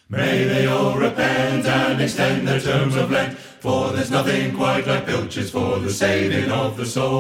May 0.09 0.45
they 0.45 0.69
all 0.69 0.95
repent 0.95 1.67
and 1.67 2.01
extend 2.01 2.47
their 2.47 2.61
terms 2.61 2.95
of 2.95 3.11
Lent, 3.11 3.37
for 3.59 3.91
there's 3.91 4.13
nothing 4.13 4.55
quite 4.55 4.87
like 4.87 5.05
pilchards 5.07 5.51
for 5.51 5.81
the 5.81 5.93
saving 5.93 6.53
of 6.53 6.77
the 6.77 6.87
soul. 6.87 7.11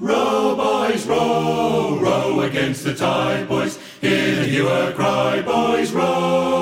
Row, 0.00 0.56
boys, 0.56 1.06
row, 1.06 2.00
row 2.00 2.40
against 2.40 2.82
the 2.82 2.94
tide, 2.94 3.48
boys. 3.48 3.78
Hear 4.00 4.34
the 4.34 4.46
huer 4.46 4.90
cry, 4.96 5.40
boys, 5.40 5.92
row. 5.92 6.61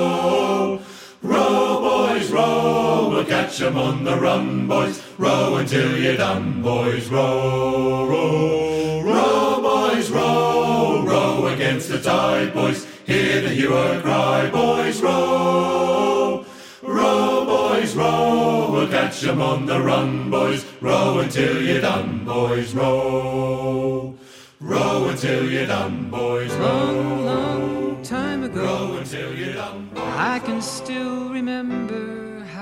We'll 3.21 3.29
catch 3.29 3.61
'em 3.61 3.77
on 3.77 4.03
the 4.03 4.15
run, 4.15 4.65
boys. 4.65 4.99
Row 5.19 5.57
until 5.57 5.95
you're 5.95 6.17
done, 6.17 6.63
boys, 6.63 7.07
row, 7.07 8.07
row. 8.07 9.01
Row, 9.03 9.61
boys, 9.61 10.09
row, 10.09 11.03
row 11.05 11.45
against 11.45 11.89
the 11.89 11.99
tide, 11.99 12.51
boys. 12.51 12.87
Hear 13.05 13.41
the 13.41 13.49
huer 13.49 14.01
cry, 14.01 14.49
boys, 14.49 15.03
row. 15.03 16.45
Row, 16.81 17.45
boys, 17.45 17.95
row, 17.95 18.71
we'll 18.71 18.87
catch 18.87 19.23
'em 19.23 19.39
on 19.39 19.67
the 19.67 19.79
run, 19.79 20.31
boys. 20.31 20.65
Row 20.81 21.19
until 21.19 21.61
you're 21.61 21.81
done, 21.81 22.23
boys, 22.25 22.73
row. 22.73 24.15
Row 24.59 25.09
until 25.09 25.43
you're 25.47 25.67
done, 25.67 26.07
boys, 26.09 26.53
row. 26.53 26.91
Long, 26.91 27.25
long 27.25 27.97
time 28.01 28.41
ago, 28.43 28.63
Row 28.63 28.97
until 28.97 29.31
you're 29.35 29.53
done, 29.53 29.91
boys. 29.93 30.15
I 30.17 30.39
can 30.39 30.59
still 30.59 31.29
remember 31.29 32.30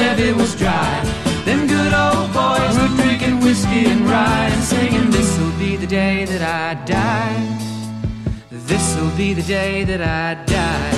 levee 0.00 0.32
was 0.32 0.54
dry. 0.56 0.92
Them 1.44 1.66
good 1.66 1.92
old 2.04 2.28
boys 2.32 2.74
were 2.80 2.92
drinking 3.00 3.40
whiskey 3.40 3.84
and 3.92 4.02
rye 4.08 4.48
and 4.54 4.62
singing, 4.62 5.10
This'll 5.10 5.58
be 5.58 5.76
the 5.76 5.86
day 5.86 6.24
that 6.24 6.42
I 6.42 6.68
die. 6.84 7.38
This'll 8.68 9.14
be 9.16 9.34
the 9.34 9.46
day 9.58 9.84
that 9.90 10.02
I 10.22 10.28
die. 10.58 10.96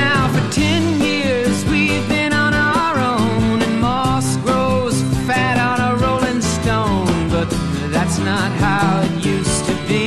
Now, 0.00 0.20
for 0.34 0.44
ten 0.52 0.82
years, 1.00 1.64
we've 1.72 2.06
been 2.08 2.32
on 2.32 2.52
our 2.54 2.94
own, 3.14 3.62
and 3.66 3.80
moss 3.80 4.36
grows 4.46 4.96
fat 5.26 5.56
on 5.70 5.78
a 5.90 5.92
rolling 6.04 6.42
stone, 6.56 7.28
but 7.36 7.48
that's 7.94 8.18
not 8.30 8.50
how 8.66 9.02
it 9.06 9.14
used 9.24 9.64
to 9.70 9.74
be. 9.90 10.06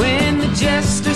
When 0.00 0.38
the 0.38 0.50
jester 0.64 1.15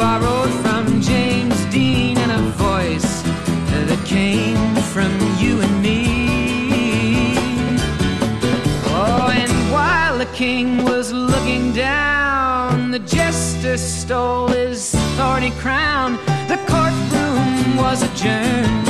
borrowed 0.00 0.50
from 0.62 1.02
James 1.02 1.62
Dean 1.66 2.16
and 2.16 2.32
a 2.32 2.42
voice 2.56 3.20
that 3.86 4.02
came 4.06 4.74
from 4.94 5.12
you 5.38 5.60
and 5.60 5.82
me. 5.82 7.34
Oh, 8.96 9.28
and 9.30 9.52
while 9.70 10.16
the 10.16 10.30
king 10.42 10.84
was 10.84 11.12
looking 11.12 11.74
down, 11.74 12.90
the 12.90 13.00
jester 13.00 13.76
stole 13.76 14.48
his 14.48 14.94
thorny 15.18 15.50
crown. 15.62 16.12
The 16.48 16.58
courtroom 16.66 17.76
was 17.76 18.02
adjourned. 18.02 18.89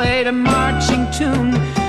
played 0.00 0.26
a 0.26 0.32
marching 0.32 1.04
tune. 1.10 1.79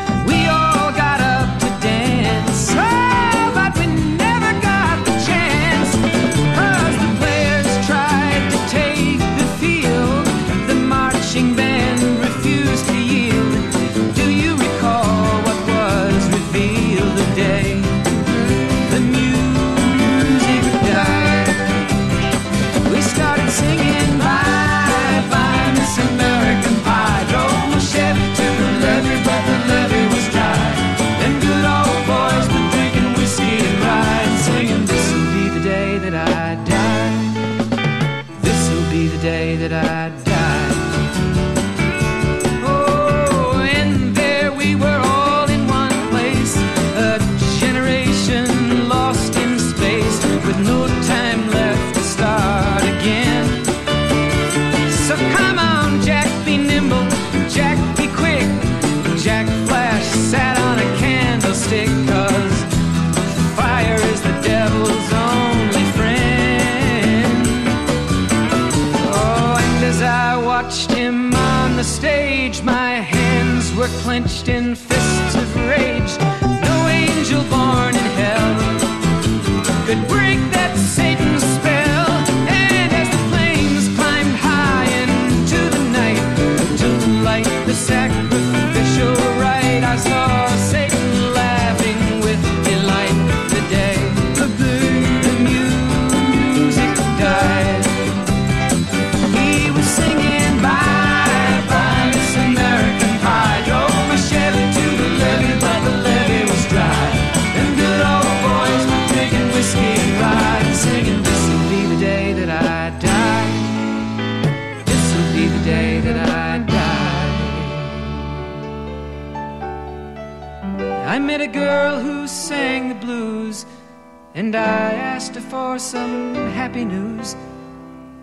Happy 126.71 126.85
news. 126.85 127.35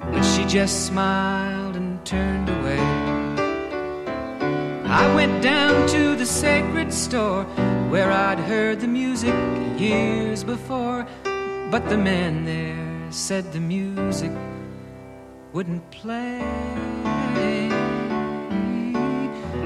But 0.00 0.22
she 0.22 0.42
just 0.46 0.86
smiled 0.86 1.76
and 1.76 2.02
turned 2.06 2.48
away. 2.48 2.80
I 4.86 5.14
went 5.14 5.42
down 5.42 5.86
to 5.88 6.16
the 6.16 6.24
sacred 6.24 6.90
store 6.90 7.44
where 7.90 8.10
I'd 8.10 8.38
heard 8.38 8.80
the 8.80 8.86
music 8.86 9.34
years 9.78 10.44
before. 10.44 11.06
But 11.70 11.90
the 11.90 11.98
man 11.98 12.46
there 12.46 13.12
said 13.12 13.52
the 13.52 13.60
music 13.60 14.32
wouldn't 15.52 15.90
play. 15.90 16.40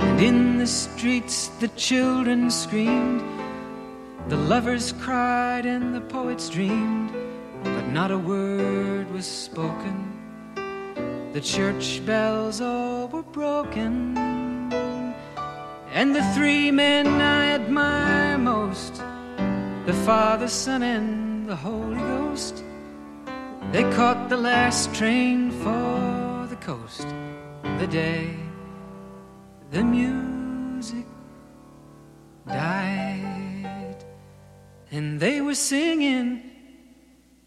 And 0.09 0.21
in 0.21 0.59
the 0.59 0.67
streets 0.67 1.51
the 1.61 1.69
children 1.69 2.51
screamed, 2.51 3.23
the 4.29 4.37
lovers 4.37 4.91
cried, 5.01 5.67
and 5.67 5.95
the 5.95 6.01
poets 6.01 6.49
dreamed. 6.49 7.32
Not 7.93 8.11
a 8.11 8.19
word 8.19 9.11
was 9.13 9.27
spoken. 9.27 9.97
The 11.35 11.41
church 11.41 12.05
bells 12.07 12.61
all 12.61 13.09
were 13.09 13.23
broken. 13.23 14.17
And 15.93 16.17
the 16.17 16.25
three 16.35 16.71
men 16.71 17.07
I 17.07 17.53
admire 17.53 18.39
most 18.39 18.95
the 19.85 19.93
Father, 20.07 20.49
Son, 20.49 20.83
and 20.83 21.49
the 21.49 21.57
Holy 21.57 21.99
Ghost 21.99 22.65
they 23.73 23.85
caught 23.93 24.29
the 24.29 24.37
last 24.37 24.95
train 24.95 25.51
for 25.51 26.47
the 26.49 26.57
coast 26.57 27.07
the 27.79 27.87
day 27.87 28.37
the 29.71 29.83
music 29.83 31.07
died. 32.47 34.05
And 34.91 35.19
they 35.19 35.41
were 35.41 35.55
singing, 35.55 36.52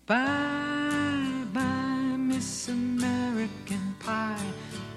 Bye, 0.07 1.45
bye, 1.53 2.17
Miss 2.19 2.69
American 2.69 3.95
Pie. 4.01 4.51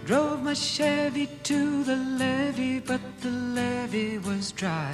Drove 0.06 0.44
my 0.44 0.54
Chevy 0.54 1.28
to 1.44 1.84
the 1.84 1.96
levee, 1.96 2.80
but 2.80 3.02
the 3.22 3.30
levee 3.30 4.18
was 4.18 4.52
dry. 4.52 4.94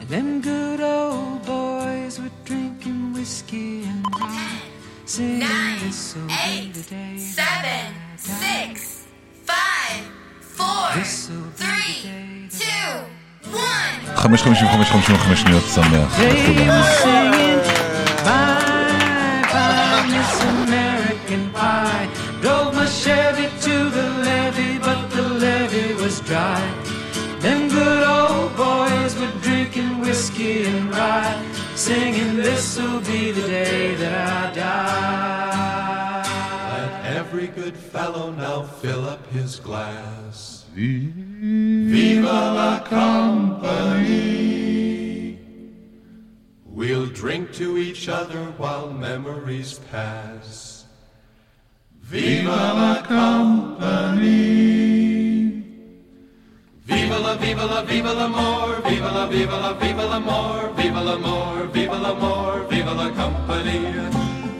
And 0.00 0.08
them 0.08 0.40
good 0.40 0.80
old 0.80 1.44
boys 1.44 2.18
were 2.20 2.30
drinking 2.44 3.12
whiskey 3.12 3.84
and 3.84 4.04
rye. 4.20 4.60
Singing, 5.04 5.38
Nine, 5.40 5.78
this'll 5.80 6.26
be 6.26 6.34
eight, 6.48 6.74
the 6.74 6.82
day 6.90 7.16
seven, 7.18 7.86
six, 8.16 9.06
five, 9.44 10.02
four, 10.40 10.88
three, 11.56 12.48
two, 12.50 12.90
one. 13.50 14.16
חמש 14.16 14.42
חמישים 14.42 14.66
וחמש 14.66 14.90
חמישים 14.90 15.14
וחמש 15.14 15.40
שניות 15.40 15.64
שמח. 15.74 16.18
They 16.18 16.68
were 16.68 16.82
singing, 17.02 17.60
Bye, 18.24 18.64
bye, 18.64 18.71
Miss 20.11 20.41
American 20.43 21.49
Pie. 21.51 22.09
Drove 22.41 22.73
my 22.75 22.85
Chevy 22.85 23.47
to 23.61 23.89
the 23.89 24.09
levee, 24.27 24.77
but 24.79 25.07
the 25.09 25.21
levee 25.21 25.93
was 25.95 26.19
dry. 26.21 26.61
Them 27.39 27.67
good 27.69 28.03
old 28.07 28.55
boys 28.55 29.15
were 29.19 29.31
drinking 29.41 29.99
whiskey 29.99 30.63
and 30.63 30.89
rye, 30.89 31.43
singing, 31.75 32.37
This'll 32.37 33.01
be 33.01 33.31
the 33.31 33.41
day 33.47 33.95
that 33.95 34.13
I 34.13 34.53
die. 34.55 36.23
Let 36.77 37.05
every 37.17 37.47
good 37.47 37.75
fellow 37.75 38.31
now 38.31 38.63
fill 38.63 39.05
up 39.09 39.25
his 39.31 39.59
glass. 39.59 40.63
Viva 40.73 42.53
la 42.57 42.79
compagnie! 42.79 44.82
We'll 46.83 47.07
drink 47.07 47.53
to 47.53 47.77
each 47.77 48.09
other 48.09 48.43
while 48.57 48.91
memories 48.91 49.79
pass. 49.89 50.83
Viva 52.01 52.73
la 52.75 53.01
company. 53.07 54.27
Viva 56.83 57.19
la, 57.19 57.35
viva 57.35 57.63
la, 57.63 57.83
viva 57.83 58.11
l'amore, 58.11 58.81
viva 58.81 59.11
la, 59.11 59.27
viva 59.27 59.57
la, 59.59 59.71
viva 59.79 60.03
l'amore, 60.03 60.73
viva 60.75 60.99
l'amore, 60.99 61.67
viva 61.67 61.97
l'amore, 61.97 62.67
viva 62.67 62.93
la 62.93 63.09
company. 63.11 63.79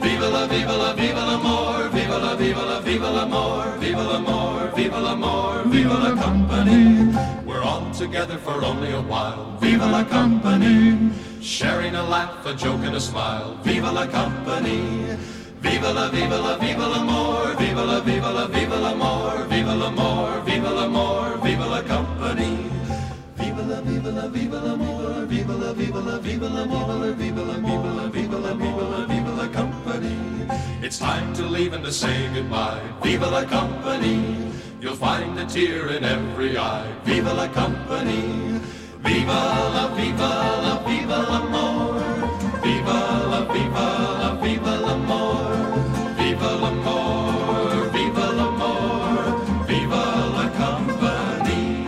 Viva 0.00 0.28
la, 0.30 0.46
viva 0.46 0.76
la, 0.78 0.94
viva 0.94 1.24
l'amore, 1.26 1.90
viva 1.90 2.16
la, 2.16 2.34
viva 2.36 2.64
la, 2.64 2.80
viva 2.80 3.10
l'amore, 3.10 3.76
viva 3.78 4.02
l'amore, 4.02 4.72
viva 4.74 4.98
l'amore, 4.98 5.62
viva 5.66 5.98
la 5.98 6.14
company. 6.14 7.12
We're 7.44 7.62
all 7.62 7.90
together 7.90 8.38
for 8.38 8.64
only 8.64 8.92
a 8.92 9.02
while. 9.02 9.58
Viva 9.60 9.84
la 9.84 10.04
company. 10.04 11.33
Sharing 11.44 11.94
a 11.94 12.02
laugh, 12.02 12.46
a 12.46 12.54
joke, 12.54 12.80
and 12.84 12.96
a 12.96 13.00
smile. 13.00 13.54
Viva 13.62 13.92
la 13.92 14.06
company. 14.06 15.14
Viva 15.60 15.92
la, 15.92 16.08
viva 16.08 16.38
la, 16.38 16.56
viva 16.56 16.86
l'amore, 16.86 17.54
viva 17.56 17.84
la, 17.84 18.00
viva 18.00 18.30
la, 18.30 18.46
viva 18.46 18.76
l'amore, 18.76 19.46
viva 19.48 19.74
l'amore, 19.74 20.40
viva 20.40 20.70
l'amore, 20.70 21.36
viva 21.42 21.66
la 21.66 21.82
company. 21.82 22.70
Viva 23.36 23.62
la, 23.62 23.80
viva 23.82 24.10
la, 24.10 24.26
viva 24.28 24.58
l'amore, 24.58 25.26
viva 25.26 25.54
la, 25.54 25.72
viva 25.74 26.00
la, 26.00 26.16
viva 26.16 26.48
la, 26.48 26.64
viva 26.64 26.96
la, 26.96 27.12
viva 27.12 27.42
la, 27.44 27.58
viva 28.08 28.38
la, 28.38 29.04
viva 29.04 29.30
la 29.36 29.48
company. 29.48 30.16
It's 30.80 30.98
time 30.98 31.34
to 31.34 31.42
leave 31.42 31.74
and 31.74 31.84
to 31.84 31.92
say 31.92 32.26
goodbye. 32.32 32.80
Viva 33.02 33.28
la 33.28 33.44
company. 33.44 34.50
You'll 34.80 34.96
find 34.96 35.38
a 35.38 35.44
tear 35.44 35.90
in 35.90 36.04
every 36.04 36.56
eye. 36.56 36.90
Viva 37.04 37.34
la 37.34 37.48
company. 37.48 38.62
Viva 39.04 39.40
la, 39.74 39.88
viva 39.94 40.30
la, 40.64 40.82
viva 40.86 41.16
l'amore. 41.30 42.04
Viva 42.62 42.98
la, 43.30 43.40
viva 43.52 43.86
la, 44.20 44.30
viva 44.42 44.76
l'amore. 44.84 45.58
Viva 46.16 46.50
l'amore, 46.62 47.90
viva 47.92 48.26
l'amore, 48.32 49.34
viva 49.66 50.02
la 50.36 50.46
company. 50.58 51.86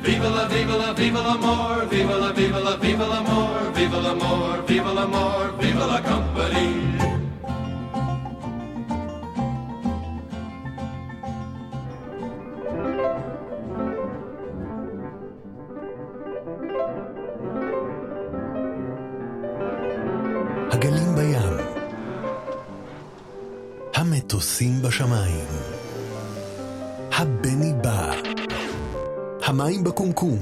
Viva 0.00 0.28
la, 0.28 0.44
viva 0.46 0.76
la, 0.76 0.92
viva 0.92 1.20
l'amore, 1.22 1.86
viva 1.86 2.16
la, 2.16 2.30
viva 2.32 2.58
la, 2.60 2.76
viva 2.76 3.06
l'amore, 3.06 3.70
viva 3.74 4.00
l'amore, 4.00 4.62
viva 4.66 4.92
l'amore, 4.92 5.52
viva 5.58 5.86
la 5.86 6.00
company. 6.00 6.33
בים, 21.24 21.56
המטוסים 23.94 24.82
בשמיים, 24.82 25.46
הבני 27.12 27.72
בא, 27.82 28.12
המים 29.44 29.84
בקומקום, 29.84 30.38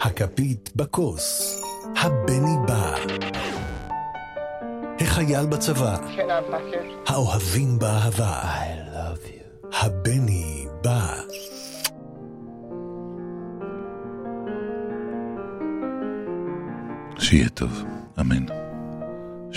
הכפית 0.00 0.70
בכוס, 0.76 1.60
הבני 1.96 2.56
בא, 2.66 2.94
החייל 5.00 5.46
בצבא, 5.46 5.96
האוהבים 7.06 7.78
באהבה, 7.78 8.40
I 8.42 8.94
love 8.94 9.26
you, 9.26 9.76
הבני 9.76 10.66
בא. 10.84 11.20
שיהיה 17.18 17.48
טוב, 17.48 17.82
אמן. 18.20 18.67